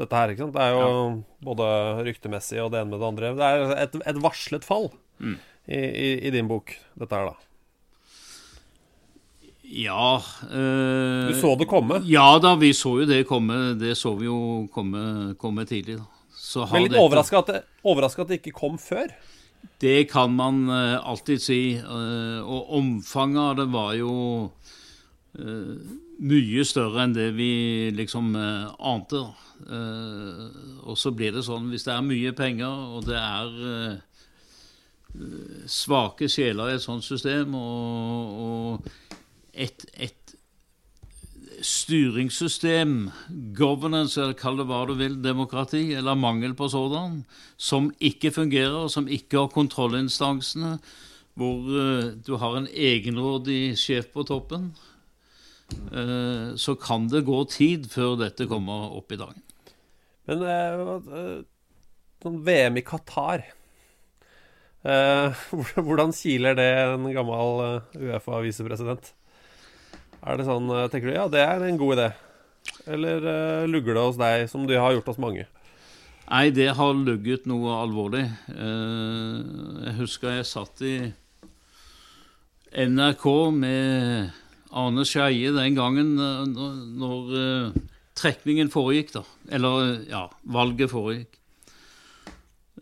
[0.00, 0.56] Dette her, ikke sant.
[0.56, 1.06] Det er jo ja.
[1.44, 1.70] både
[2.08, 3.32] ryktemessig og det ene med det andre.
[3.38, 4.88] Det er et, et varslet fall
[5.20, 5.38] mm.
[5.68, 7.48] i, i, i din bok, dette her, da.
[9.72, 10.20] Ja
[10.52, 12.02] øh, Du så det komme?
[12.04, 13.72] Ja da, vi så jo det komme.
[13.80, 15.96] Det så vi jo komme, komme tidlig.
[15.96, 16.66] da.
[16.72, 19.08] Men litt overraska at, at, det ikke kom før?
[19.80, 21.60] Det kan man uh, alltid si.
[21.78, 24.14] Uh, og omfanget av det var jo
[25.38, 25.76] uh,
[26.22, 29.22] mye større enn det vi liksom ante.
[30.82, 34.00] og så blir det sånn hvis det er mye penger, og det er
[35.68, 38.86] svake sjeler i et sånt system, og, og
[39.52, 40.22] et, et
[41.62, 43.10] styringssystem,
[43.56, 47.22] governance, eller kall det hva du vil, demokrati, eller mangel på sådan,
[47.56, 50.76] som ikke fungerer, som ikke har kontrollinstansene,
[51.38, 54.72] hvor uh, du har en egenrådig sjef på toppen,
[56.56, 59.34] så kan det gå tid før dette kommer opp i dag.
[60.30, 61.42] Men uh,
[62.22, 63.42] sånn VM i Qatar
[65.86, 69.12] Hvordan kiler det en gammel Uefa-visepresident?
[70.22, 72.08] Er det sånn, eh, tenker du ja, det er en god idé?
[72.94, 75.48] Eller uh, lugger det hos deg, som du har gjort hos mange?
[76.28, 78.22] Nei, det har lugget noe alvorlig.
[78.50, 80.94] Uh, jeg husker jeg satt i
[82.70, 84.41] NRK med
[84.72, 87.78] Arne Skeie den gangen når, når uh,
[88.18, 89.22] trekningen foregikk, da.
[89.52, 91.38] Eller, ja, valget foregikk.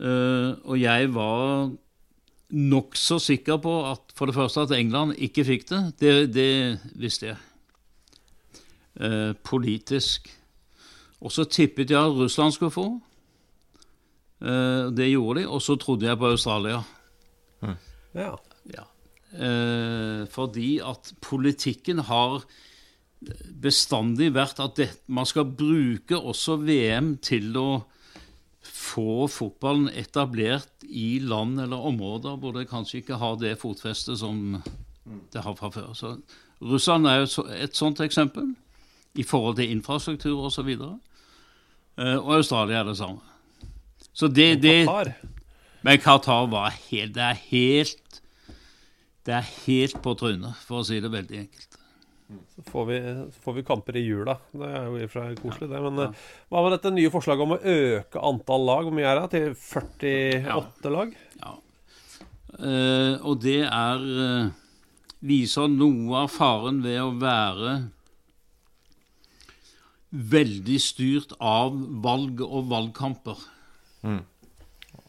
[0.00, 1.70] og jeg var
[2.50, 5.80] nokså sikker på at for det første at England ikke fikk det.
[6.00, 6.52] Det, det
[6.98, 7.36] visste jeg.
[9.00, 10.28] Eh, politisk.
[11.20, 12.86] Og så tippet jeg at Russland skulle få.
[14.42, 15.48] Eh, det gjorde de.
[15.48, 16.82] Og så trodde jeg på Australia.
[17.62, 17.76] Mm.
[18.14, 18.34] Ja.
[18.74, 18.84] ja.
[19.30, 22.42] Eh, fordi at politikken har
[23.62, 27.68] bestandig vært at det, man skal bruke også VM til å
[28.60, 34.58] få fotballen etablert i land eller områder hvor det kanskje ikke har det fotfestet som
[35.30, 35.92] det har fra før.
[35.94, 36.16] Så
[36.60, 38.50] Russland er jo et sånt eksempel
[39.14, 40.60] i forhold til infrastruktur osv.
[40.60, 40.96] Og, videre.
[42.18, 43.22] og Australia er det samme.
[44.12, 44.88] Så det, det
[45.82, 48.19] Men Qatar var helt Det er helt
[49.26, 51.76] Det er helt på trynet, for å si det veldig enkelt.
[52.54, 52.98] Så får, vi,
[53.34, 54.36] så får vi, kamper i jula.
[54.54, 55.80] Det er jo i og for seg koselig, det.
[55.82, 56.06] Men ja.
[56.06, 58.86] Eh, hva med dette nye forslaget om å øke antall lag?
[58.86, 59.30] Hvor mye er det?
[59.34, 60.94] Til 48 ja.
[60.94, 61.16] lag?
[61.40, 61.56] Ja.
[62.50, 64.50] Uh, og det er uh,
[65.22, 67.74] Viser noe av faren ved å være
[70.10, 73.42] veldig styrt av valg og valgkamper.
[74.02, 74.22] Mm.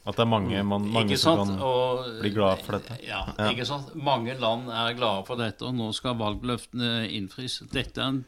[0.02, 2.98] At det er mange, man, mange som kan og, bli glad for dette.
[3.06, 3.92] Ja, ja, ikke sant.
[3.94, 7.60] Mange land er glade for dette, og nå skal valgløftene innfris.
[7.70, 8.24] Dette er en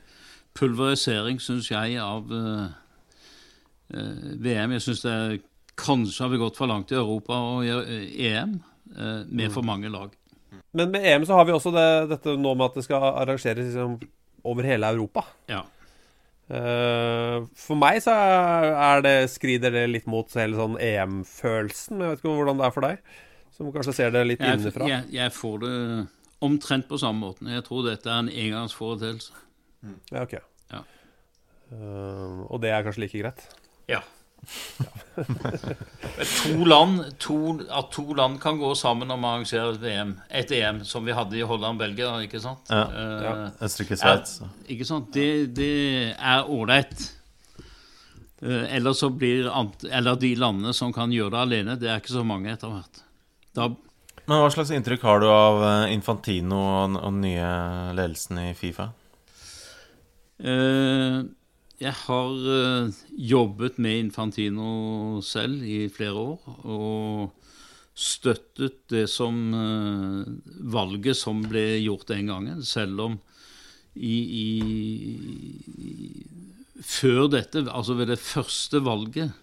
[0.53, 2.67] pulverisering, syns jeg, av uh,
[3.89, 4.75] uh, VM.
[4.77, 5.39] Jeg syns det er,
[5.81, 8.59] kanskje har vi gått for langt i Europa og i uh, EM
[8.93, 10.13] uh, med for mange lag.
[10.77, 13.65] Men med EM så har vi også det, dette nå med at det skal arrangeres
[13.71, 13.97] liksom,
[14.45, 15.25] over hele Europa.
[15.49, 15.63] Ja.
[16.53, 22.03] Uh, for meg så er det, skrider det litt mot hele sånn EM-følelsen.
[22.03, 23.15] Jeg vet ikke hvordan det er for deg,
[23.55, 24.89] som kanskje ser det litt jeg, innenfra.
[24.91, 25.73] Jeg, jeg, får det
[26.45, 27.49] omtrent på samme måten.
[27.49, 29.33] Jeg tror dette er en engangsforeteelse.
[29.81, 29.97] Mm.
[30.11, 30.35] Ja, ok.
[30.75, 30.83] Ja.
[31.73, 33.47] Uh, og det er kanskje like greit?
[33.89, 34.03] Ja.
[36.43, 40.51] to land, to, at to land kan gå sammen om å arrangere et EM, et
[40.57, 42.67] EM, som vi hadde i Holland-Belgia, ikke sant?
[42.69, 42.83] Ja.
[42.89, 43.33] Uh, ja.
[43.67, 44.41] Østerrike-Sveits.
[44.73, 45.13] Ikke sant?
[45.15, 45.71] Det, det
[46.17, 47.07] er ålreit.
[48.43, 49.47] Uh, eller så blir
[49.87, 53.03] Eller de landene som kan gjøre det alene, det er ikke så mange etter hvert.
[53.53, 53.71] Da
[54.23, 57.47] men Hva slags inntrykk har du av eh, Infantino og den nye
[57.97, 58.85] ledelsen i Fifa?
[60.43, 61.23] Uh,
[61.83, 66.39] jeg har uh, jobbet med Infantino selv i flere år.
[66.63, 67.31] Og
[67.93, 70.23] støttet det som uh,
[70.73, 72.63] valget som ble gjort den gangen.
[72.65, 73.19] Selv om
[73.93, 74.47] i, i,
[76.81, 79.35] Før dette, altså ved det første valget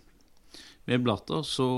[0.89, 1.69] med Blatter, så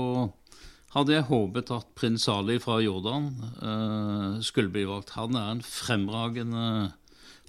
[0.95, 5.15] hadde jeg håpet at prins Ali fra Jordan uh, skulle bli valgt.
[5.19, 6.93] Han er en fremragende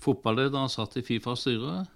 [0.03, 0.59] fotballeder.
[0.59, 1.94] Han satt i Fifa-styret.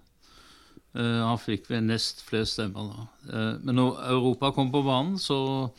[0.99, 3.05] Uh, han fikk vel nest flest stemmer da.
[3.31, 5.71] Uh, men når Europa kom på banen, så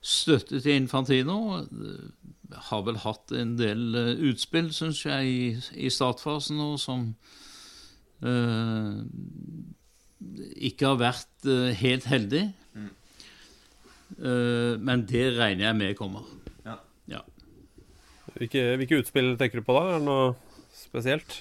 [0.00, 1.64] støttet jeg Infantino.
[2.70, 3.98] Har vel hatt en del
[4.30, 5.50] utspill, syns jeg, i,
[5.86, 7.12] i startfasen nå som
[10.60, 11.46] ikke har vært
[11.80, 12.42] helt heldig.
[12.76, 12.90] Mm.
[14.84, 16.26] Men det regner jeg med kommer.
[16.66, 16.74] Ja.
[17.08, 17.22] ja.
[18.34, 19.86] Hvilke, hvilke, utspill tenker du på da?
[19.86, 20.34] Er det noe
[20.76, 21.38] spesielt?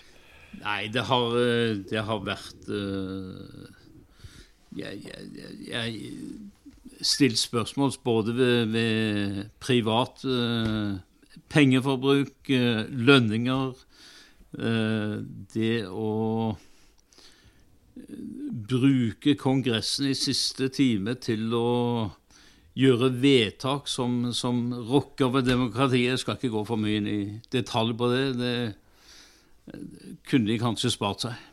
[0.59, 3.67] Nei, det har, eh, det har vært uh,
[4.75, 10.97] Jeg, jeg, jeg stilt spørsmål både ved, ved privat uh,
[11.49, 13.85] pengeforbruk, lønninger
[15.53, 16.09] Det å
[18.69, 21.69] bruke Kongressen i siste time til å
[22.79, 26.13] gjøre vedtak som, som rokker ved demokratiet.
[26.13, 27.21] Jeg skal ikke gå for mye inn i
[27.53, 28.25] detalj på det.
[28.39, 28.53] Det
[30.29, 31.45] kunne de kanskje spart seg.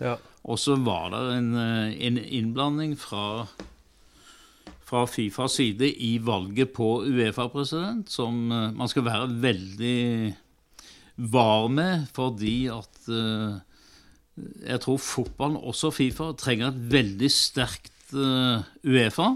[0.00, 0.16] Ja.
[0.42, 3.46] Og så var det en, en innblanding fra,
[4.82, 10.00] fra Fifas side i valget på Uefa-president som eh, man skal være veldig
[11.32, 13.60] var med, fordi at uh,
[14.64, 19.34] jeg tror fotballen, også Fifa, trenger et veldig sterkt uh, Uefa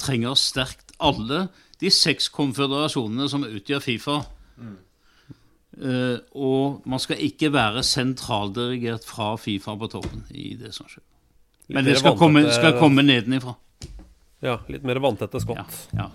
[0.00, 1.46] trenger sterkt alle
[1.80, 4.16] de seks konføderasjonene som utgjør Fifa.
[4.56, 4.76] Mm.
[5.76, 11.04] Uh, og man skal ikke være sentraldirigert fra Fifa på toppen i det som skjer.
[11.68, 13.56] Men det skal komme, skal komme nedenifra.
[14.44, 15.58] Ja, litt mer vanntette skott.
[15.96, 16.10] Ja, ja.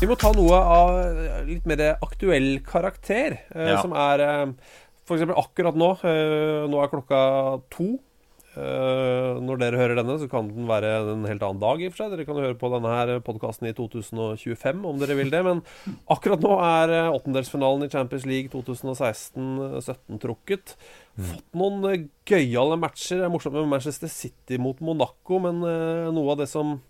[0.00, 3.82] Vi må ta noe av eh, litt mer aktuell karakter, eh, ja.
[3.84, 4.44] som er eh,
[5.04, 5.26] f.eks.
[5.28, 5.90] akkurat nå.
[6.08, 7.20] Eh, nå er klokka
[7.74, 7.98] to.
[8.58, 11.78] Eh, når dere hører denne, så kan den være en helt annen dag.
[11.78, 15.14] i og for seg Dere kan høre på denne her podkasten i 2025 om dere
[15.20, 15.42] vil det.
[15.46, 15.62] Men
[16.10, 20.74] akkurat nå er eh, åttendelsfinalen i Champions League 2016-17 trukket.
[21.14, 21.24] Mm.
[21.30, 23.20] Fått noen gøyale matcher.
[23.20, 26.80] Det er morsomt med Manchester City mot Monaco, men noe av det som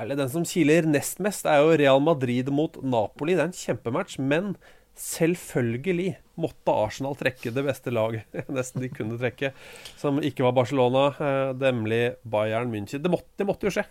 [0.00, 3.34] eller den som kiler nest mest, er jo Real Madrid mot Napoli.
[3.34, 4.54] Det er en kjempematch, men
[5.00, 9.52] selvfølgelig måtte Arsenal trekke det beste laget nesten de kunne trekke,
[10.00, 13.02] som ikke var Barcelona, eh, nemlig Bayern München.
[13.02, 13.86] Det måtte, det måtte, jo skje.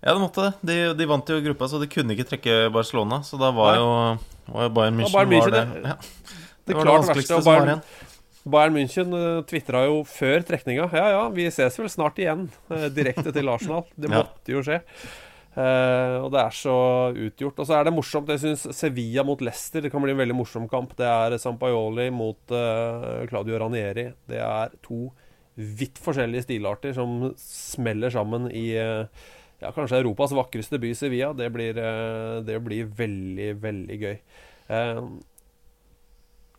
[0.00, 0.52] Ja, det måtte det.
[0.64, 3.20] De, de, vant jo gruppa, så de kunne ikke trekke Barcelona.
[3.26, 3.88] Så da var jo,
[4.48, 5.96] var jo Bayern München, Bayern München var det, ja.
[6.64, 7.84] det, var det vanskeligste som var igjen.
[8.50, 12.46] Bayern München uh, eh, tvitra jo før trekninga Ja ja, vi ses vel snart igjen.
[12.72, 13.84] Uh, direkte til Arsenal.
[14.00, 14.80] Det måtte jo skje.
[15.60, 16.74] Uh, og det er så
[17.12, 17.58] utgjort.
[17.60, 18.30] Og så er det morsomt.
[18.32, 20.94] Jeg syns Sevilla mot Leicester Det kan bli en veldig morsom kamp.
[20.98, 24.08] Det er Sampaioli mot uh, Claudio Ranieri.
[24.30, 25.10] Det er to
[25.60, 29.04] vidt forskjellige stilarter som smeller sammen i uh,
[29.60, 31.34] ja, kanskje Europas vakreste by, Sevilla.
[31.36, 31.76] Det blir,
[32.46, 34.14] det blir veldig, veldig gøy.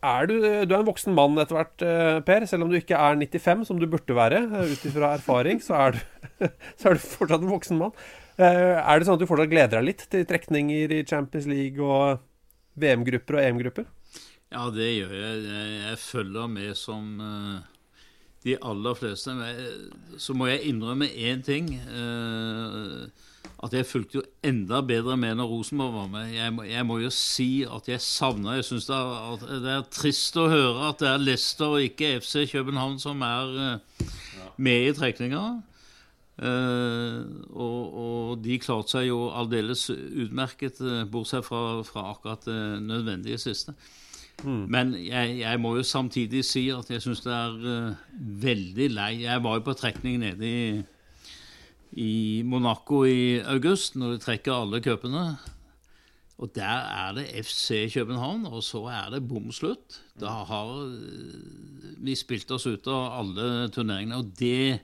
[0.02, 1.82] Er du, du, er en voksen mann etter hvert,
[2.28, 2.46] Per.
[2.46, 5.98] Selv om du ikke er 95, som du burde være ut ifra erfaring, så er,
[5.98, 6.46] du,
[6.78, 7.96] så er du fortsatt en voksen mann.
[8.40, 11.84] Eh, er det sånn at du fortsatt gleder deg litt til trekninger i Champions League
[11.84, 12.22] og
[12.80, 13.90] VM-grupper og EM-grupper?
[14.52, 15.44] Ja, det gjør jeg.
[15.88, 17.60] Jeg følger med som uh,
[18.44, 19.32] de aller fleste.
[20.20, 21.70] Så må jeg innrømme én ting.
[21.88, 23.08] Uh,
[23.62, 26.32] at jeg fulgte jo enda bedre med når Rosenborg var med.
[26.34, 28.98] Jeg må, jeg må jo si at jeg savna Jeg syns det,
[29.62, 33.54] det, er trist å høre at det er Leicester og ikke FC København som er
[33.56, 34.08] uh,
[34.56, 35.44] med i trekninga.
[36.42, 37.22] Uh,
[37.54, 43.38] og, og, de klarte seg jo aldeles utmerket, uh, bortsett fra, fra, akkurat det nødvendige
[43.38, 43.76] siste.
[44.42, 44.64] Mm.
[44.72, 49.10] Men jeg, jeg, må jo samtidig si at jeg syns det er uh, veldig lei
[49.20, 50.82] Jeg var jo på trekning nede i,
[52.02, 52.14] i
[52.48, 55.26] Monaco i august, når de trekker alle cupene.
[56.42, 60.00] Og der er det FC København, og så er det bom slutt.
[60.18, 60.72] Da har
[62.02, 64.80] vi spilt oss ut av alle turneringene, og det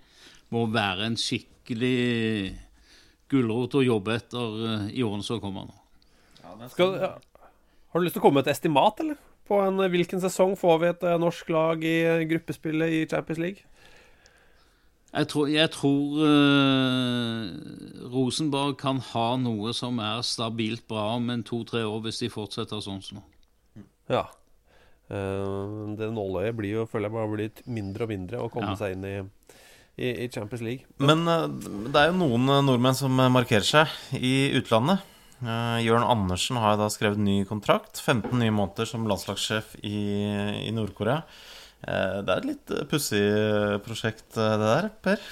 [0.55, 2.59] må være en skikkelig
[3.29, 5.81] gulrot å jobbe etter eh, i årene som kommer nå.
[6.43, 7.15] Ja, Skal, ja.
[7.93, 9.19] Har du lyst til å komme med et estimat, eller?
[9.49, 11.99] På en, eh, hvilken sesong får vi et eh, norsk lag i
[12.31, 13.65] gruppespillet i Champions League?
[15.09, 17.47] Jeg tror, jeg tror uh,
[18.13, 22.83] Rosenborg kan ha noe som er stabilt bra om en to-tre år, hvis de fortsetter
[22.85, 23.25] sånn som nå.
[24.13, 24.27] Ja.
[25.09, 28.81] Uh, det nåløyet blir jo, føler jeg, bare blitt mindre og mindre å komme ja.
[28.83, 29.15] seg inn i
[29.99, 30.87] i, i Champions League.
[31.03, 31.47] Men uh,
[31.91, 35.03] det er jo noen uh, nordmenn som uh, markerer seg i utlandet.
[35.39, 38.01] Uh, Jørn Andersen har da skrevet ny kontrakt.
[38.03, 39.99] 15 nye måneder som landslagssjef i,
[40.67, 41.21] i Nord-Korea.
[41.85, 43.23] Uh, det er et litt pussig
[43.85, 45.23] prosjekt, det der, Per?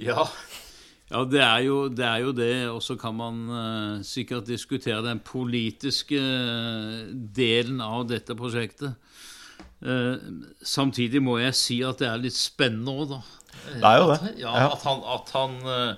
[0.00, 0.24] Ja,
[1.12, 2.54] ja det, er jo, det er jo det.
[2.72, 6.18] Og så kan man uh, sikkert diskutere den politiske
[7.38, 8.96] delen av dette prosjektet.
[10.60, 13.20] samtidig må jeg si at det er litt spennende òg, da.
[13.70, 14.18] Det er jo det.
[14.20, 15.96] At, ja, At han, at han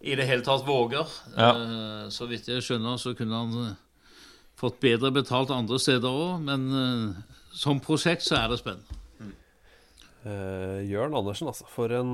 [0.00, 1.08] i det hele tatt våger.
[1.36, 1.50] Ja.
[1.52, 4.14] Uh, så vidt jeg skjønner, så kunne han uh,
[4.60, 6.40] fått bedre betalt andre steder òg.
[6.46, 8.96] Men uh, som prosjekt så er det spennende.
[9.20, 9.36] Mm.
[10.84, 11.64] Jørn Andersen, altså.
[11.72, 12.12] For en,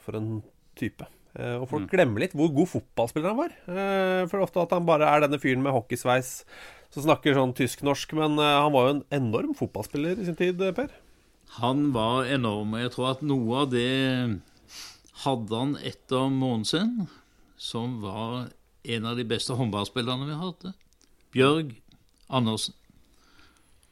[0.00, 0.30] for en
[0.78, 1.04] type.
[1.36, 1.90] og folk mm.
[1.92, 3.52] glemmer litt hvor god fotballspiller han var.
[4.32, 6.32] for ofte at han bare er denne fyren med hockeysveis
[6.92, 8.16] som snakker sånn tysk-norsk.
[8.16, 10.96] Men han var jo en enorm fotballspiller i sin tid, Per.
[11.58, 12.74] Han var enorm.
[12.74, 14.40] og Jeg tror at noe av det
[15.24, 17.06] hadde han etter Månesen
[17.60, 18.48] som var
[18.82, 20.72] en av de beste håndballspillerne vi hadde.
[21.32, 21.76] Bjørg
[22.32, 22.74] Andersen.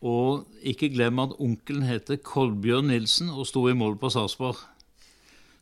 [0.01, 4.59] Og ikke glem at onkelen heter Kolbjørn Nilsen og sto i mål på Sarpsborg.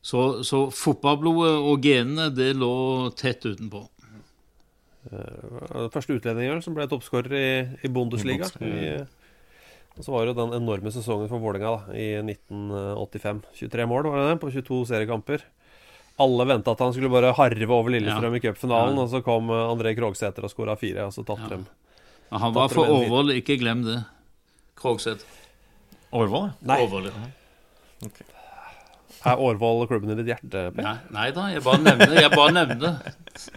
[0.01, 3.83] Så, så fotballblodet og genene, det lå tett utenpå.
[5.09, 7.49] Uh, første utlendingen som ble toppskårer i,
[7.83, 8.47] i Bundesliga.
[8.63, 9.03] I,
[9.99, 13.41] og så var det jo den enorme sesongen for Vålerenga i 1985.
[13.59, 15.43] 23 mål var det på 22 seriekamper.
[16.23, 18.39] Alle venta at han skulle bare harve over Lillestrøm ja.
[18.39, 19.05] i cupfinalen, ja.
[19.05, 21.51] og så kom eh, André Krogsæter og skåra fire, og så tatt ja.
[21.57, 21.67] dem.
[22.29, 24.01] Ja, han var for Årvoll, ikke glem det.
[24.79, 25.27] Krogsæter.
[26.15, 26.51] Årvoll?
[26.67, 26.81] Nei.
[26.85, 27.31] Årvoll, ja.
[28.07, 28.27] Okay.
[29.27, 30.69] Er Årvoll klubben i ditt hjerte?
[30.75, 30.85] Per?
[30.85, 33.01] Nei, nei, da, jeg bare nevner jeg bare nevner.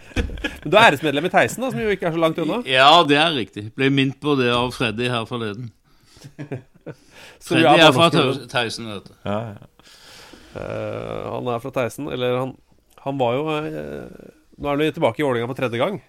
[0.62, 2.64] Men du er æresmedlem i Theisen, da, som jo ikke er så langt unna?
[2.70, 3.68] Ja, det er riktig.
[3.78, 5.70] Ble minnet på det av Freddy her forleden.
[7.46, 8.10] Freddy er fra
[8.52, 9.14] Theisen, vet du.
[9.26, 9.90] Ja, ja.
[10.52, 12.10] Uh, han er fra Theisen.
[12.12, 12.56] Eller han,
[13.06, 16.02] han var jo uh, Nå er han tilbake i Vålerenga for tredje gang.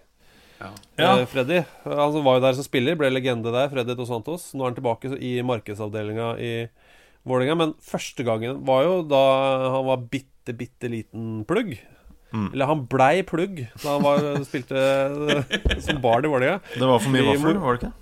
[0.63, 0.71] Ja.
[1.19, 3.71] Uh, Freddy han var jo der som spiller, ble legende der.
[3.73, 4.51] Freddy Dos Santos.
[4.55, 6.53] Nå er han tilbake i markedsavdelinga i
[7.29, 7.59] Vålerenga.
[7.63, 9.25] Men første gangen var jo da
[9.79, 11.75] han var bitte, bitte liten plugg.
[12.33, 12.49] Mm.
[12.55, 14.81] Eller han blei plugg da han var, spilte
[15.85, 16.63] som barn i Vålerenga.
[16.75, 17.97] Det var for mye vaffel, var det ikke?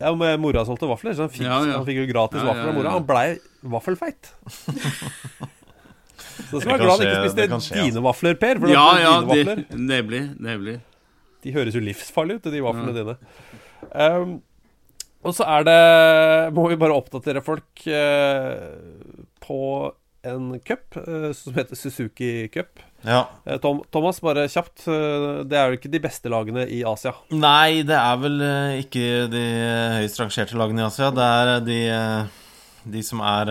[0.00, 1.78] Ja, med Mora solgte vafler, så han fikk, ja, ja.
[1.78, 2.92] Han fikk jo gratis vafler av mora.
[2.96, 3.26] Han blei
[3.60, 4.30] vaffelfeit.
[6.50, 8.60] Så du skal være glad han ikke spiste dine vafler, Per.
[8.62, 10.78] For ja, ja, de, nemlig, nemlig.
[11.44, 12.96] De høres jo livsfarlige ut, de vaflene ja.
[12.96, 13.16] dine.
[13.92, 14.32] Um,
[15.20, 18.80] og så er det Må vi bare oppdatere folk uh,
[19.44, 19.60] på
[20.30, 22.80] en cup uh, som heter Suzuki Cup.
[23.06, 23.22] Ja.
[23.46, 24.84] Uh, Tom, Thomas, bare kjapt.
[25.48, 27.14] det er jo ikke de beste lagene i Asia?
[27.32, 28.44] Nei, det er vel
[28.82, 29.44] ikke de
[30.00, 31.10] høyest rangerte lagene i Asia.
[31.14, 31.80] Det er de
[32.80, 33.50] de som er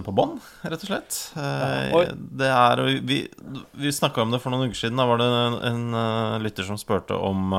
[0.00, 1.16] på bånn, rett og slett.
[1.36, 2.08] Uh,
[2.40, 3.18] det er Vi,
[3.76, 4.96] vi snakka om det for noen uker siden.
[4.96, 7.52] Da var det en, en lytter som spurte om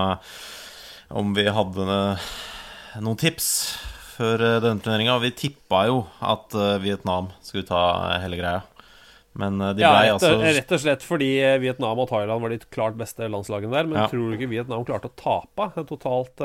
[1.14, 1.86] Om vi hadde
[2.98, 3.48] noen tips
[4.16, 5.20] før denne turneringa.
[5.22, 7.82] Vi tippa jo at Vietnam skulle ta
[8.24, 8.62] hele greia.
[9.40, 11.30] Men de ja, rett, altså Rett og slett fordi
[11.64, 13.90] Vietnam og Thailand var de klart beste landslagene der.
[13.90, 14.08] Men ja.
[14.12, 16.44] tror du ikke Vietnam klarte å tape totalt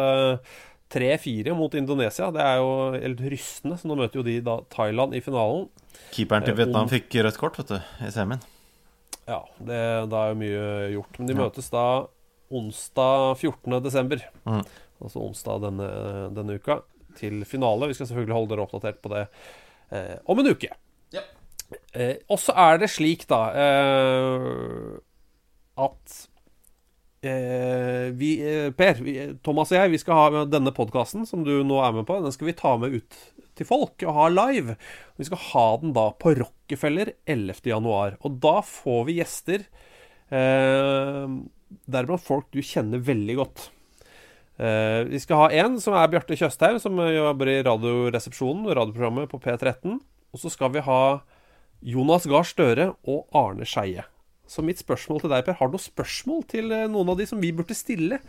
[0.93, 2.31] 3-4 mot Indonesia.
[2.33, 3.77] Det er jo helt rystende.
[3.77, 5.69] Så nå møter jo de da Thailand i finalen.
[6.15, 8.41] Keeperen til Vietnam Vietnam fikk rødt kort vet du, i semien.
[9.29, 11.19] Ja, det, da er jo mye gjort.
[11.21, 11.41] Men de ja.
[11.45, 11.87] møtes da
[12.49, 14.23] onsdag 14.12.
[14.49, 14.63] Mm.
[15.05, 15.89] Altså onsdag denne,
[16.37, 16.81] denne, uka,
[17.19, 17.91] til finale.
[17.91, 19.27] Vi skal selvfølgelig holde dere oppdatert på det
[19.93, 20.73] eh, om en uke.
[21.13, 21.25] Ja.
[21.93, 24.99] Eh, og så er det slik, da, eh,
[25.79, 26.29] at
[27.21, 31.65] Eh, vi, eh, per, vi, Thomas og jeg, vi skal ha denne podkasten som du
[31.67, 33.17] nå er med på, den skal vi ta med ut
[33.59, 34.77] til folk og ha live.
[35.19, 38.21] Vi skal ha den da på Rockefeller 11.11.
[38.23, 39.67] Og da får vi gjester,
[40.31, 41.25] eh,
[41.91, 43.67] deriblant folk du kjenner veldig godt.
[44.59, 49.43] Eh, vi skal ha en som er Bjarte Tjøstheim, som jobber i Radioresepsjonen, radioprogrammet på
[49.43, 49.99] P13.
[50.31, 51.03] Og så skal vi ha
[51.85, 54.05] Jonas Gahr Støre og Arne Skeie.
[54.49, 57.27] Så mitt spørsmål til deg, Per, har du noen spørsmål til eh, noen av de
[57.29, 58.21] som vi burde stille?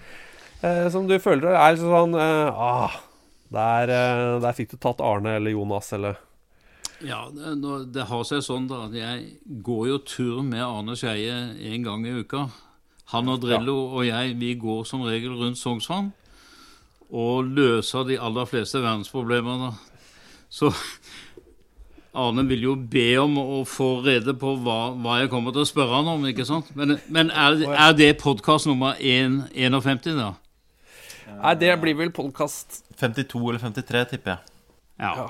[0.60, 2.98] Eh, som du føler er sånn eh, ah,
[3.54, 6.20] der, eh, der, fikk du tatt Arne eller Jonas, eller
[7.00, 7.56] Ja, det,
[7.96, 11.38] det, har seg sånn da at jeg går jo tur med Arne Skeie
[11.72, 12.50] en gang i uka.
[13.14, 13.92] Han og Drillo ja.
[13.96, 16.12] og jeg, vi går som regel rundt Sognsvann
[17.10, 19.72] og løser de aller fleste verdensproblemene.
[20.50, 20.70] Så
[22.14, 25.70] Arne vil jo be om å få rede på hva, hva, jeg kommer til å
[25.70, 26.26] spørre han om.
[26.26, 26.72] ikke sant?
[26.78, 30.32] Men, men er, er, det podkast nummer 1, 51, da?
[31.30, 34.56] Nei, det blir vel podkast 52 eller 53, tipper jeg.
[35.00, 35.30] Ja.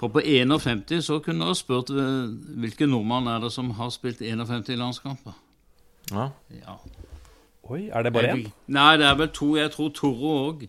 [0.00, 2.26] For på 51 så kunne du spurt eh,
[2.60, 5.36] hvilke nordmann er det som har spilt 51 landskamper.
[6.10, 6.30] Ja.
[6.50, 6.78] ja.
[7.68, 8.44] Oi, er det bare én?
[8.66, 9.52] Nei, det er vel to.
[9.58, 10.66] Jeg tror Toro òg.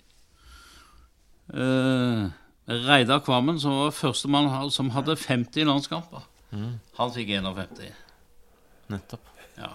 [1.49, 2.29] Uh,
[2.69, 6.27] Reidar Kvammen, som var førstemann som hadde 50 landskamper.
[6.53, 6.77] Mm.
[6.99, 7.89] Han fikk 51.
[8.93, 9.25] Nettopp.
[9.57, 9.73] Ja.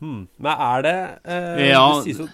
[0.00, 0.26] Hmm.
[0.36, 1.84] Men er det eh, Ja.
[2.00, 2.28] Det sies, jo,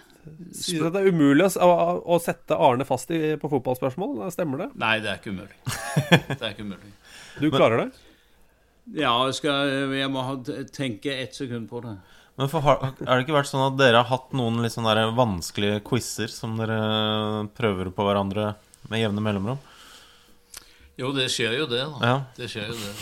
[0.54, 4.24] sies at det er umulig å, å, å sette Arne fast i, på fotballspørsmål.
[4.34, 4.70] Stemmer det?
[4.80, 5.56] Nei, det er ikke umulig.
[6.36, 6.92] Det er ikke umulig.
[7.42, 7.88] Du klarer det?
[8.96, 10.36] Ja, jeg, skal, jeg må ha,
[10.72, 11.96] tenke ett sekund på det.
[12.36, 15.08] Men for, har, er det ikke vært sånn at dere har hatt noen litt sånne
[15.16, 16.78] vanskelige quizer som dere
[17.56, 18.52] prøver på hverandre
[18.90, 19.60] med jevne mellomrom?
[20.96, 22.08] Jo, det skjer jo det, da.
[22.08, 22.16] Ja.
[22.38, 22.94] Det skjer jo det.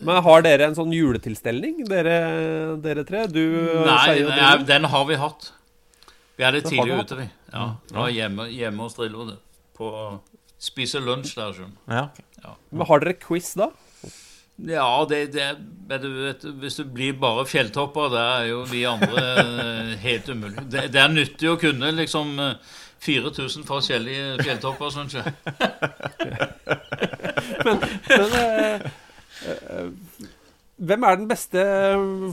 [0.00, 2.16] Men har dere en sånn juletilstelning, dere,
[2.80, 3.26] dere tre?
[3.28, 3.42] Du,
[3.84, 5.50] Nei, nei, den har vi hatt.
[6.36, 7.26] Vi er det Det tidlig ute, vi.
[7.52, 9.26] Ja, det var hjemme, hjemme hos Drillo.
[9.76, 9.90] På
[10.60, 11.76] Spise lunsj der, skjønner.
[11.92, 12.06] Ja,
[12.42, 12.54] Ja.
[12.70, 13.70] Men har dere quiz da?
[14.56, 15.46] Ja, det, det
[15.88, 20.28] men du vet, Hvis du blir bare fjelltopper, det er jo vi andre eh, helt
[20.32, 20.64] umulig.
[20.72, 22.54] Det, det er nyttig å kunne liksom eh,
[23.04, 25.26] 4000 forskjellige fjelltopper, syns jeg.
[27.66, 27.76] Men
[28.40, 28.80] eh,
[29.46, 29.88] eh,
[30.76, 31.60] hvem er den beste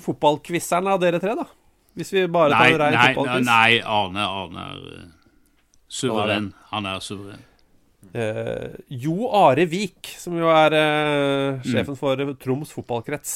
[0.03, 1.45] fotballquizeren av dere tre, da?
[1.97, 3.45] Hvis vi bare tar Nei, en rein fotballquiz.
[3.47, 5.07] nei, Arne, Arne er eh,
[5.93, 6.47] suveren.
[6.71, 7.41] Han er suveren.
[8.13, 8.69] Eh,
[9.03, 10.71] jo Are Vik, som jo er
[11.53, 11.61] Mm.
[11.69, 13.31] sjefen for Troms fotballkrets,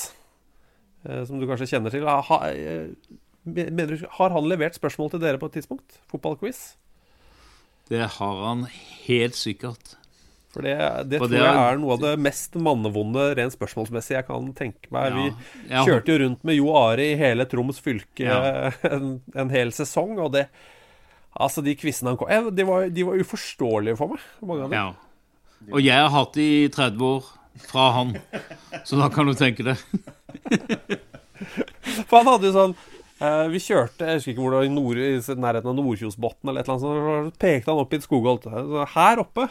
[1.07, 2.37] eh, som du kanskje kjenner til, ha,
[3.45, 5.89] mener du, har han levert spørsmål til dere på et tidspunkt?
[6.11, 6.59] Fotballquiz?
[7.89, 8.65] Det har han
[9.07, 9.93] helt sikkert.
[10.53, 10.73] For det,
[11.11, 14.47] det tror det jeg er- er noe av det mest mannevonde rent spørsmålsmessig jeg kan
[14.57, 15.13] tenke meg.
[15.69, 15.83] Ja.
[15.83, 18.71] Vi kjørte jo rundt med Jo Are i hele Troms fylke Ja.
[18.89, 20.47] en, en hel sesong, og det
[21.37, 24.71] Altså, de quizene han kom eh, de var, de var uforståelige for meg, mange av
[24.71, 24.77] dem.
[24.79, 24.93] Ja.
[25.75, 27.27] Og jeg har hatt de i 30 år
[27.67, 28.15] fra han,
[28.83, 29.75] så da kan du tenke det.
[32.07, 32.73] For han hadde jo sånn
[33.21, 36.51] eh, Vi kjørte jeg husker ikke hvor det var, i, nord, i nærheten av Nordkjosbotn
[36.51, 37.31] eller et eller annet sånt.
[37.33, 38.47] Så pekte han opp i et skogholt.
[38.47, 39.47] Så Her oppe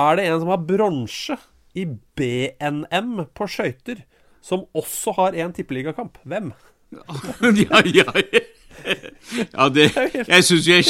[0.00, 1.36] er det en som har bronse
[1.78, 1.86] i
[2.18, 4.02] BNM på skøyter,
[4.42, 6.18] som også har en tippeligakamp.
[6.24, 6.52] Hvem?
[7.62, 8.12] ja, ja,
[9.54, 9.90] ja det
[10.28, 10.84] Jeg syns jeg,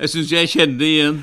[0.00, 1.20] jeg, synes jeg kjenner det igjen.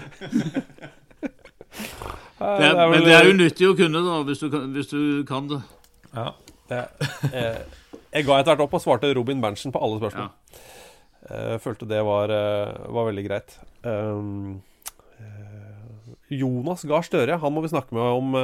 [2.42, 5.02] Det er, men det er jo nyttig å kunne, da, hvis du kan, hvis du
[5.28, 5.62] kan det.
[6.16, 6.32] Ja.
[6.72, 6.80] det
[7.32, 7.60] eh,
[8.12, 10.32] jeg ga etter hvert opp og svarte Robin Berntsen på alle spørsmål.
[11.32, 13.58] Jeg følte det var, uh, var veldig greit.
[13.86, 14.62] Um,
[16.32, 18.38] Jonas Gahr Støre, han må vi snakke med om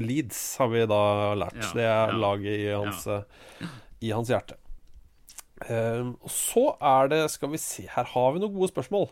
[0.00, 1.02] Leeds, har vi da
[1.36, 1.60] lært.
[1.60, 2.18] Ja, det er ja.
[2.24, 3.04] laget i hans,
[4.00, 4.56] i hans hjerte.
[5.68, 9.10] Um, og så er det Skal vi se, her har vi noen gode spørsmål.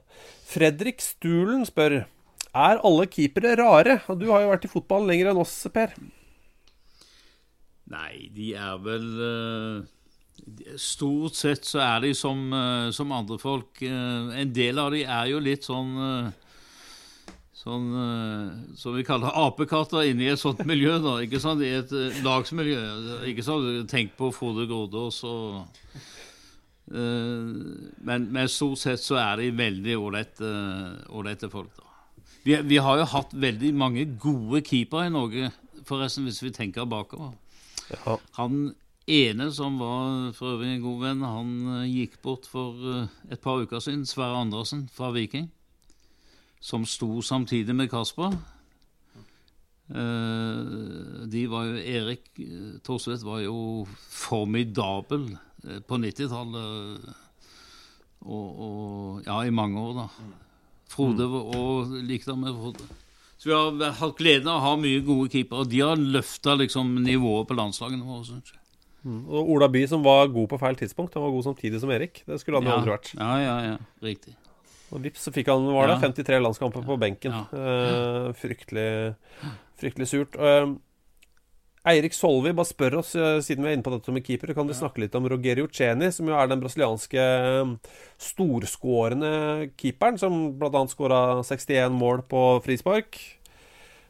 [0.49, 1.99] Fredrik Stulen spør
[2.57, 3.99] Er alle keepere rare.
[4.09, 5.92] Og Du har jo vært i fotball lenger enn oss, Per.
[7.89, 13.80] Nei, de er vel eh, Stort sett så er de som, eh, som andre folk.
[13.82, 15.97] Eh, en del av de er jo litt sånn
[17.59, 17.89] Sånn
[18.78, 21.16] som vi kaller apekatter inni et sånt miljø, da.
[21.24, 21.64] Ikke sant?
[21.66, 21.91] I et
[22.22, 22.78] lagsmiljø.
[23.32, 23.66] Ikke sant?
[23.91, 25.66] Tenk på Frode Grodås og
[26.89, 31.89] men, men stort sett så er de veldig ålreite folk, da.
[32.47, 35.51] Vi, vi har jo hatt veldig mange gode keepere i Norge,
[35.91, 37.34] forresten, hvis vi tenker bakover.
[38.39, 38.74] Han
[39.09, 43.41] ene som var for øvrig en god venn, han eh, gikk bort for eh, et
[43.41, 44.07] par uker siden.
[44.07, 45.49] Sverre Andersen fra Viking.
[46.61, 48.36] Som sto samtidig med Kasper.
[49.89, 52.28] Eh, de var jo Erik
[52.84, 55.30] Thorsvedt var jo formidabel
[55.89, 57.09] på 90-tallet.
[58.20, 60.09] Og, og Ja, i mange år, da.
[60.89, 62.89] Frode og likte han med Frode.
[63.39, 65.62] Så vi har hatt gleden av å ha mye gode keepere.
[65.62, 68.59] Og de har løfta liksom nivået på landslagene våre, syns jeg.
[69.07, 69.20] Mm.
[69.30, 71.14] Og Ola By, som var god på feil tidspunkt.
[71.14, 72.24] Han var god samtidig som Erik.
[72.26, 72.78] Det skulle han jo Ja.
[72.80, 73.12] aldri vært.
[73.14, 73.76] Ja, ja, ja.
[74.03, 74.34] Riktig.
[74.91, 76.09] Og vips, så fikk han var det, Ja.
[76.09, 77.30] 53 landskamper på benken.
[77.53, 79.14] Eh, fryktelig,
[79.78, 80.34] fryktelig surt.
[80.34, 80.74] Eh,
[81.87, 84.66] Eirik Solvi bare spør oss, eh, siden vi er inne på dette med keepere, kan
[84.66, 87.72] du snakke litt om Rogerio Ceni, som jo er den brasilianske eh,
[88.18, 90.85] storskårende keeperen, som bl.a.
[90.91, 93.20] skåra 61 mål på frispark.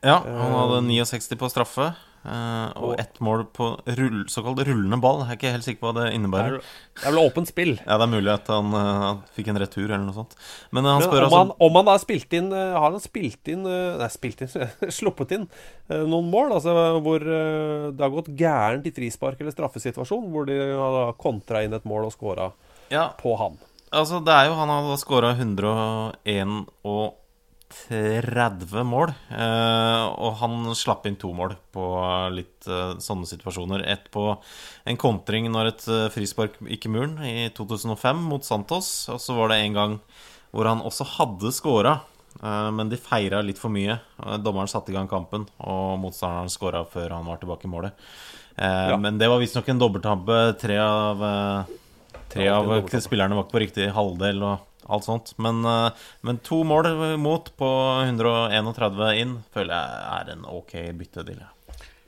[0.01, 1.93] Ja, han hadde 69 på straffe.
[2.25, 5.21] Eh, og og- ett mål på rull, såkalt rullende ball.
[5.27, 6.59] Jeg er ikke helt sikker på hva det innebærer.
[6.61, 7.75] Det er vel åpent spill.
[7.87, 10.35] Ja, det er mulig at han, uh, han fikk en retur eller noe sånt.
[10.73, 13.01] Men eh, han Men spør om, altså han, om han har spilt inn Har han
[13.01, 14.49] spilt inn Nei, spilt inn
[14.99, 15.49] sluppet inn
[15.89, 16.53] noen mål?
[16.59, 21.73] Altså hvor det har gått gærent i frispark eller straffesituasjon, hvor de har kontra inn
[21.75, 22.51] et mål og scora
[22.91, 23.11] Ja.
[23.21, 23.59] på han.
[23.93, 26.67] Altså, det er jo Han hadde skåra 181
[27.69, 29.13] 30 mål.
[29.29, 31.85] Eh, og han slapp inn to mål på
[32.35, 33.85] litt eh, sånne situasjoner.
[33.89, 34.31] Ett på
[34.89, 38.91] en kontring når et eh, frispark gikk i muren i 2005 mot Santos.
[39.13, 39.99] Og så var det en gang
[40.55, 41.99] hvor han også hadde scora,
[42.41, 43.99] men de feira litt for mye.
[44.41, 48.07] Dommeren satte i gang kampen, og motstanderen scora før han var tilbake i målet.
[48.57, 48.97] Ja.
[48.97, 50.39] Men det var visstnok en dobbelttabbe.
[50.57, 51.25] Tre av
[52.33, 55.35] Tre av er spillerne var ikke på riktig halvdel og alt sånt.
[55.39, 55.91] Men, eh,
[56.23, 56.89] men to mål
[57.21, 57.71] mot på
[58.07, 61.41] 131 inn føler jeg er en ok byttedeal.
[61.45, 61.53] ja.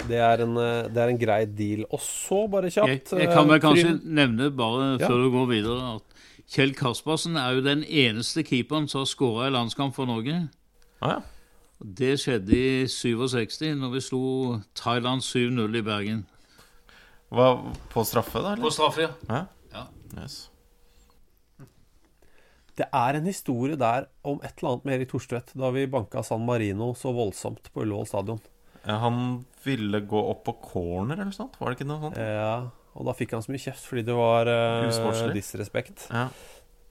[0.08, 1.82] Det er, en, eh, det er en grei deal.
[1.92, 5.06] Og så, bare kjapt jeg kan vel eh, kanskje Trym- nevne, bare Ja.
[5.08, 6.02] før du går videre, at
[6.50, 10.48] Kjell Kaspersen er jo den eneste keeperen som har skåra i landskamp for Norge.
[11.02, 11.20] Ah, ja.
[11.84, 16.24] Det skjedde i 67, når vi slo Thailand 7-0 i Bergen.
[17.30, 17.52] Hva,
[17.92, 18.52] på straffe, da?
[18.56, 18.64] eller?
[18.64, 19.10] På straffe, ja.
[19.28, 19.44] ja.
[19.72, 19.84] Ja.
[20.22, 20.48] Yes.
[22.80, 26.22] Det er en historie der om et eller annet med Erik Thorstvedt da vi banka
[26.24, 28.40] San Marino så voldsomt på Ullevål stadion.
[28.86, 31.58] Ja, Han ville gå opp på corner eller noe sånt?
[31.60, 32.16] Var det ikke noe sånt?
[32.16, 32.54] Ja,
[32.96, 36.06] og da fikk han så mye kjeft fordi det var uh, disrespekt.
[36.08, 36.30] Ja.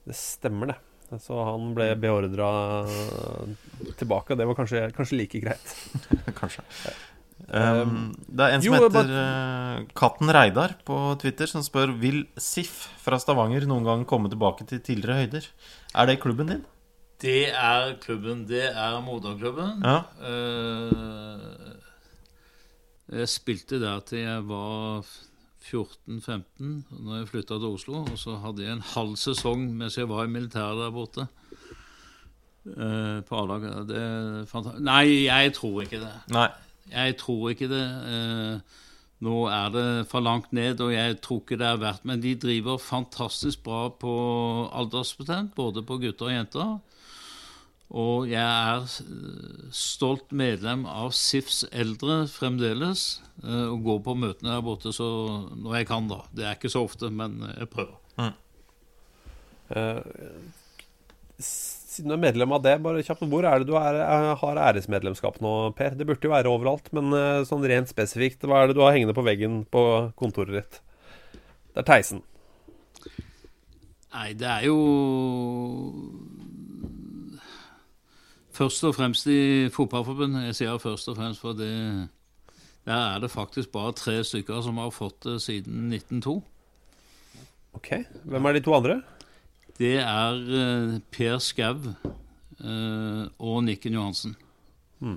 [0.06, 0.78] Det stemmer, det.
[1.18, 2.48] Så han ble beordra
[3.98, 5.72] tilbake, og det var kanskje, kanskje like greit.
[6.40, 6.62] Kanskje.
[7.48, 11.90] Um, det er en som jo, heter but- eh, Katten Reidar på Twitter, som spør
[11.98, 15.48] Vil Sif fra Stavanger noen gang komme tilbake til tidligere høyder.
[15.94, 16.64] Er det klubben din?
[17.20, 18.46] Det er klubben.
[18.48, 19.82] Det er moderklubben.
[19.82, 20.04] Ja.
[20.22, 21.74] Eh,
[23.18, 25.02] jeg spilte der til jeg var
[25.60, 28.04] 14-15, når jeg flytta til Oslo.
[28.06, 31.28] Og så hadde jeg en halv sesong mens jeg var i militæret der borte.
[32.66, 33.90] eh, på A-laget.
[33.90, 36.12] Er Nei, jeg tror ikke det.
[36.28, 36.48] Nei.
[36.90, 37.86] Jeg tror ikke det.
[38.10, 38.78] Eh,
[39.20, 42.34] nå er det for langt ned, og jeg tror ikke det er verdt Men de
[42.40, 44.12] driver fantastisk bra på
[44.72, 46.78] aldersbestemt, både på gutter og jenter.
[47.90, 53.20] Og jeg er eh, stolt medlem av SIFs eldre fremdeles.
[53.42, 55.10] eh, Og går på møtene der borte så
[55.56, 56.22] når jeg kan, da.
[56.32, 57.98] Det er ikke så ofte, men jeg prøver.
[59.70, 60.02] Eh,
[62.00, 64.60] siden du er medlem av det, bare kjapt, hvor er det du er, er, har
[64.70, 65.94] æresmedlemskap nå, Per?
[65.98, 68.96] Det burde jo være overalt, men eh, sånn rent spesifikt, hva er det du har
[68.96, 69.84] hengende på veggen på
[70.18, 70.80] kontoret ditt?
[71.70, 72.24] Det er Theisen.
[74.10, 74.78] Nei, det er jo
[78.60, 80.48] Først og fremst i Fotballforbundet.
[80.50, 81.70] Jeg sier først og fremst for det
[82.84, 86.34] Der er det faktisk bare tre stykker som har fått det siden 1902.
[87.78, 87.88] Ok,
[88.24, 88.98] Hvem er de to andre?
[89.80, 94.34] Det er eh, Per Skau eh, og Nikken Johansen.
[95.00, 95.16] Mm.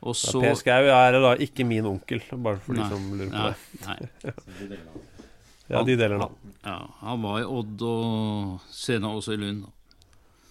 [0.00, 3.44] Og Ja, per Skau er da ikke min onkel, bare for de som lurer på
[3.86, 4.34] nei, det.
[4.68, 4.78] nei.
[5.72, 6.54] ja, de deler navn.
[6.64, 9.66] Ja, han var i Odd og senere også i Lund.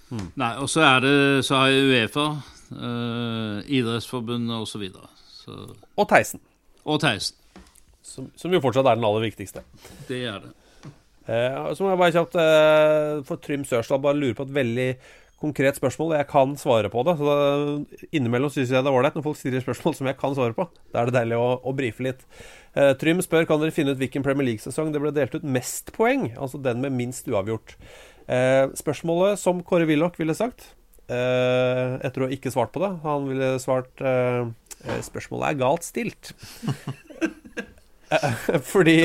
[0.10, 0.30] Mm.
[0.42, 1.12] Nei, og så er det
[1.46, 2.24] Så har jeg Uefa,
[2.74, 4.88] eh, Idrettsforbundet osv.
[5.30, 5.58] Så,
[5.98, 6.42] Og Theisen.
[6.86, 7.36] og Theisen.
[8.02, 9.62] Som, som jo fortsatt er den aller viktigste.
[10.10, 10.56] Det er det.
[11.28, 14.88] Eh, så må jeg bare kjapt eh, For Trym Sørsdal bare lurer på et veldig
[15.40, 16.16] konkret spørsmål.
[16.20, 17.16] Jeg kan svare på det.
[17.20, 20.56] Så Innimellom syns jeg det er ålreit når folk stiller spørsmål som jeg kan svare
[20.58, 20.68] på.
[20.94, 22.26] Da er det deilig å, å brife litt.
[22.76, 25.94] Eh, Trym spør kan dere finne ut hvilken Premier League-sesong det ble delt ut mest
[25.96, 26.30] poeng.
[26.38, 27.78] Altså den med minst uavgjort.
[28.30, 30.74] Eh, spørsmålet som Kåre Willoch ville sagt,
[31.10, 34.44] eh, etter å ha ikke svart på det Han ville svart eh,
[35.02, 36.30] Spørsmålet er galt stilt.
[38.72, 38.96] Fordi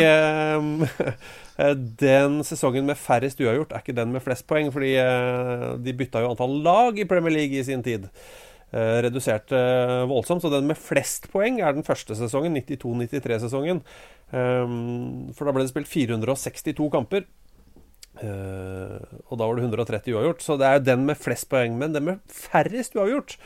[1.56, 4.72] den sesongen med færrest uavgjort er ikke den med flest poeng.
[4.74, 8.08] Fordi eh, de bytta jo antall lag i Premier League i sin tid.
[8.74, 9.60] Eh, reduserte
[10.10, 10.42] voldsomt.
[10.42, 13.84] Så den med flest poeng er den første sesongen, 92-93-sesongen.
[14.34, 17.28] Um, for da ble det spilt 462 kamper.
[18.14, 20.42] Uh, og da var det 130 uavgjort.
[20.42, 21.78] Så det er jo den med flest poeng.
[21.78, 23.38] Men den med færrest uavgjort,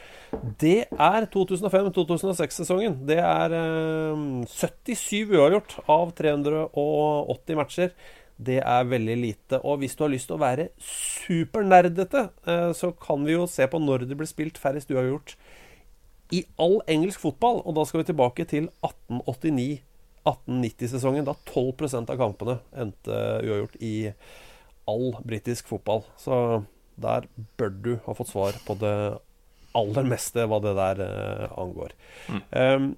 [0.61, 3.01] det er 2005-2006-sesongen.
[3.09, 7.95] Det er eh, 77 uavgjort av 380 matcher.
[8.39, 9.61] Det er veldig lite.
[9.65, 13.67] Og hvis du har lyst til å være supernerdete, eh, så kan vi jo se
[13.71, 15.35] på når det blir spilt færrest uavgjort
[16.37, 17.63] i all engelsk fotball.
[17.65, 19.85] Og da skal vi tilbake til 1889.
[20.29, 23.15] 1890-sesongen, da 12% av kampene endte
[23.47, 24.11] uavgjort i
[24.91, 26.03] all britisk fotball.
[26.21, 26.35] Så
[27.01, 28.95] der bør du ha fått svar på det
[29.77, 31.95] aller meste hva det der uh, angår.
[32.53, 32.91] Um,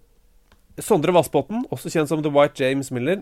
[0.80, 3.20] Sondre Vassbotn, også kjent som The White James Miller,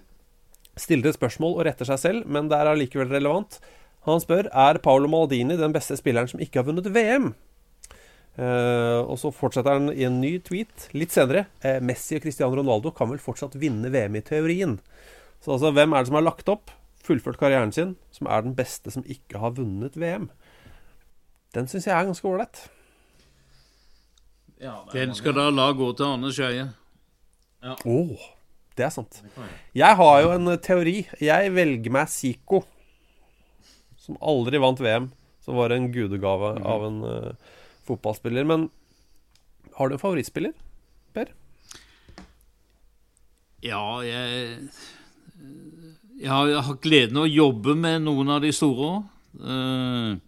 [0.79, 3.59] stiller et spørsmål og retter seg selv, men det er allikevel relevant.
[4.07, 7.33] Han spør er Paolo Maldini den beste spilleren som ikke har vunnet VM.
[8.39, 11.49] Uh, og så fortsetter han i en ny tweet litt senere.
[11.65, 14.79] Uh, Messi og Cristiano Ronaldo kan vel fortsatt vinne VM i teorien.
[15.43, 16.71] Så altså, hvem er det som har lagt opp,
[17.07, 20.29] fullført karrieren sin, som er den beste som ikke har vunnet VM?
[21.57, 22.69] Den syns jeg er ganske ålreit.
[24.93, 26.67] Den skal da la gå til Arne Skeie.
[27.63, 27.75] Ja.
[27.87, 28.19] Oh,
[28.79, 29.21] det er sant.
[29.77, 31.01] Jeg har jo en teori.
[31.23, 32.63] Jeg velger meg Zico,
[33.99, 35.11] som aldri vant VM.
[35.47, 36.67] Som var en gudegave mm.
[36.69, 37.55] av en uh,
[37.89, 38.47] fotballspiller.
[38.47, 38.69] Men
[39.79, 40.55] har du en favorittspiller,
[41.17, 41.31] Per?
[43.65, 44.69] Ja, jeg
[46.19, 49.15] Jeg har, jeg har gleden av å jobbe med noen av de store òg.
[49.39, 50.19] Uh,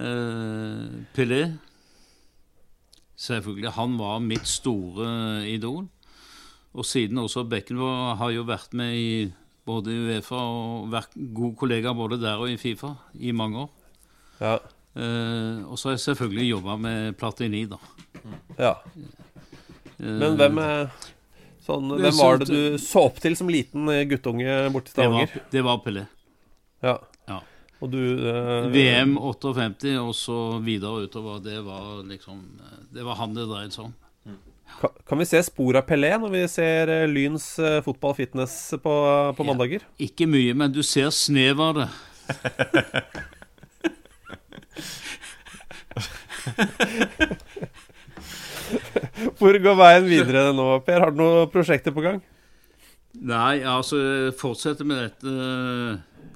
[0.00, 1.42] uh, Pelé
[3.16, 3.72] Selvfølgelig.
[3.78, 5.08] Han var mitt store
[5.48, 5.86] idol.
[6.76, 9.10] Og siden også Beckenbauer har jo vært med i
[9.66, 13.70] både i Uefa og vært god kollega både der og i Fifa i mange år.
[14.40, 14.58] Ja.
[14.96, 17.80] Eh, og så har jeg selvfølgelig jobba med Platini, da.
[18.60, 18.74] Ja.
[19.96, 20.60] Men hvem,
[21.64, 25.32] sånn, hvem var det du så opp til som liten guttunge borte i Stavanger?
[25.32, 26.04] Det var, det var Pelé.
[26.84, 26.98] Ja.
[27.84, 31.42] Og du eh, VM 58 og så videre utover.
[31.44, 32.40] Det var liksom
[32.92, 33.94] Det var han det dreide seg om.
[34.80, 38.94] Kan, kan vi se spor av Pelé når vi ser uh, Lyns uh, fotball-fitness på,
[39.38, 39.80] på ja, mandager?
[40.02, 41.88] Ikke mye, men du ser snev av det.
[49.38, 51.00] Hvor går veien videre nå, Per?
[51.04, 52.18] Har du noen prosjekter på gang?
[53.16, 53.96] Nei, altså
[54.36, 55.30] fortsette med dette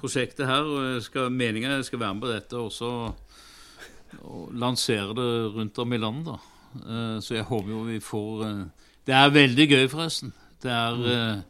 [0.00, 0.64] prosjektet her.
[0.64, 2.70] og skal, Meninga jeg skal være med på dette og
[4.58, 6.26] lansere det rundt om i landet.
[6.32, 6.38] da.
[6.70, 8.64] Uh, så jeg håper jo vi får uh,
[9.06, 10.32] Det er veldig gøy, forresten.
[10.62, 11.42] Det er mm.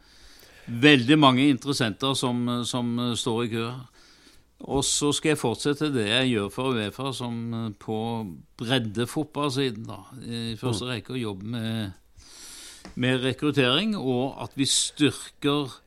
[0.81, 3.71] veldig mange interessenter som, som står i kø.
[4.61, 7.99] Og så skal jeg fortsette det jeg gjør for Uefa, som på
[8.61, 10.03] breddefotballsiden, da.
[10.21, 10.91] I første mm.
[10.93, 11.93] rekke å jobbe med,
[12.95, 15.81] med rekruttering, og at vi styrker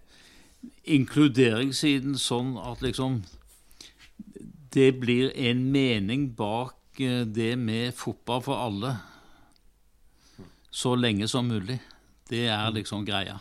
[0.83, 3.21] inkluderingssiden sånn at liksom
[4.73, 8.95] det blir en mening bak eh, det med fotball for alle
[10.73, 11.77] så lenge som mulig.
[12.29, 13.37] Det er liksom greia.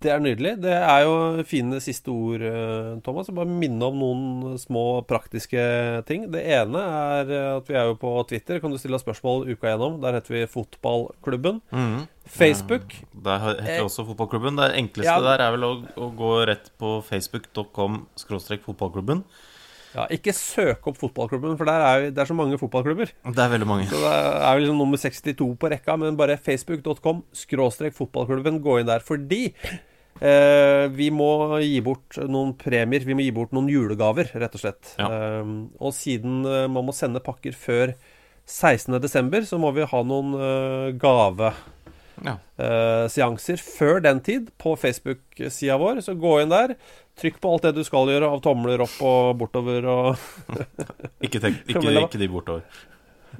[0.00, 0.54] Det er nydelig.
[0.64, 3.28] Det er jo fine siste ord, eh, Thomas.
[3.28, 5.60] Jeg bare minne om noen små praktiske
[6.08, 6.24] ting.
[6.32, 8.62] Det ene er at vi er jo på Twitter.
[8.62, 9.98] Kan du stille spørsmål uka gjennom?
[10.00, 11.60] Der heter vi Fotballklubben.
[11.68, 12.08] Mm.
[12.24, 12.96] Facebook.
[12.96, 14.56] Ja, der heter vi også Fotballklubben.
[14.56, 15.20] Det enkleste ja.
[15.20, 19.20] der er vel å, å gå rett på facebook.com fotballklubben.
[19.90, 23.10] Ja, Ikke søk opp fotballklubben, for der er det er så mange fotballklubber.
[23.26, 23.88] Det er veldig mange.
[23.90, 28.62] Så det er vel liksom nummer 62 på rekka, men bare facebook.com skråstrek fotballklubben.
[28.64, 29.89] Gå inn der fordi Eh,
[30.20, 33.00] vi må gi bort noen premier.
[33.06, 34.94] Vi må gi bort noen julegaver, rett og slett.
[35.00, 35.06] Ja.
[35.08, 35.46] Eh,
[35.80, 37.94] og siden eh, man må sende pakker før
[38.50, 43.66] 16.12., så må vi ha noen uh, gaveseanser ja.
[43.78, 46.00] før den tid på Facebook-sida vår.
[46.02, 46.74] Så gå inn der.
[47.20, 50.06] Trykk på alt det du skal gjøre av tomler opp og bortover og
[51.26, 52.62] ikke, tenk, ikke, ikke de bortover.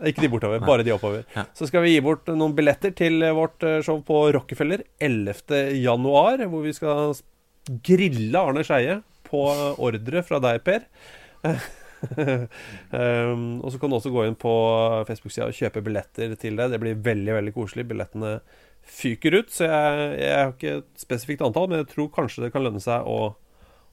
[0.06, 1.24] Ikke de bortover, bare de oppover.
[1.34, 1.44] Ja.
[1.56, 6.64] Så skal vi gi bort noen billetter til vårt eh, show på Rockefeller 11.1, hvor
[6.64, 7.14] vi skal
[7.86, 9.42] grille Arne Skeie på
[9.78, 10.86] ordre fra deg, Per.
[12.90, 14.54] um, og så kan du også gå inn på
[15.08, 16.70] Facebook-sida og kjøpe billetter til det.
[16.72, 17.86] Det blir veldig veldig koselig.
[17.90, 18.38] Billettene
[18.90, 22.52] fyker ut, så jeg, jeg har ikke et spesifikt antall, men jeg tror kanskje det
[22.54, 23.34] kan lønne seg å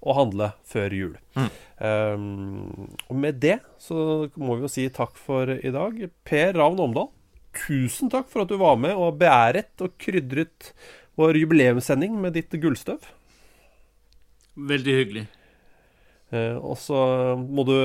[0.02, 1.14] å handle før jul.
[1.38, 1.50] Mm.
[1.78, 5.98] Um, og med det så må vi jo si takk for i dag.
[6.28, 7.10] Per Ravn Omdal,
[7.58, 10.74] tusen takk for at du var med og beæret og krydret
[11.18, 13.10] vår jubileumssending med ditt gullstøv.
[14.70, 15.26] Veldig hyggelig.
[16.28, 17.00] Uh, og så
[17.39, 17.76] må du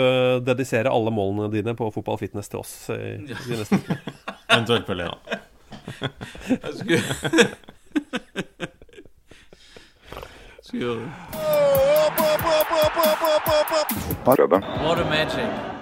[0.43, 3.39] dedisere alle målene dine på fotball fitness til oss i, ja.
[3.39, 3.78] i neste.
[4.53, 5.12] Eventuelt på da.
[10.73, 11.05] Jeg skulle
[14.24, 14.65] Skal gjøre det.
[14.82, 15.82] What a magic.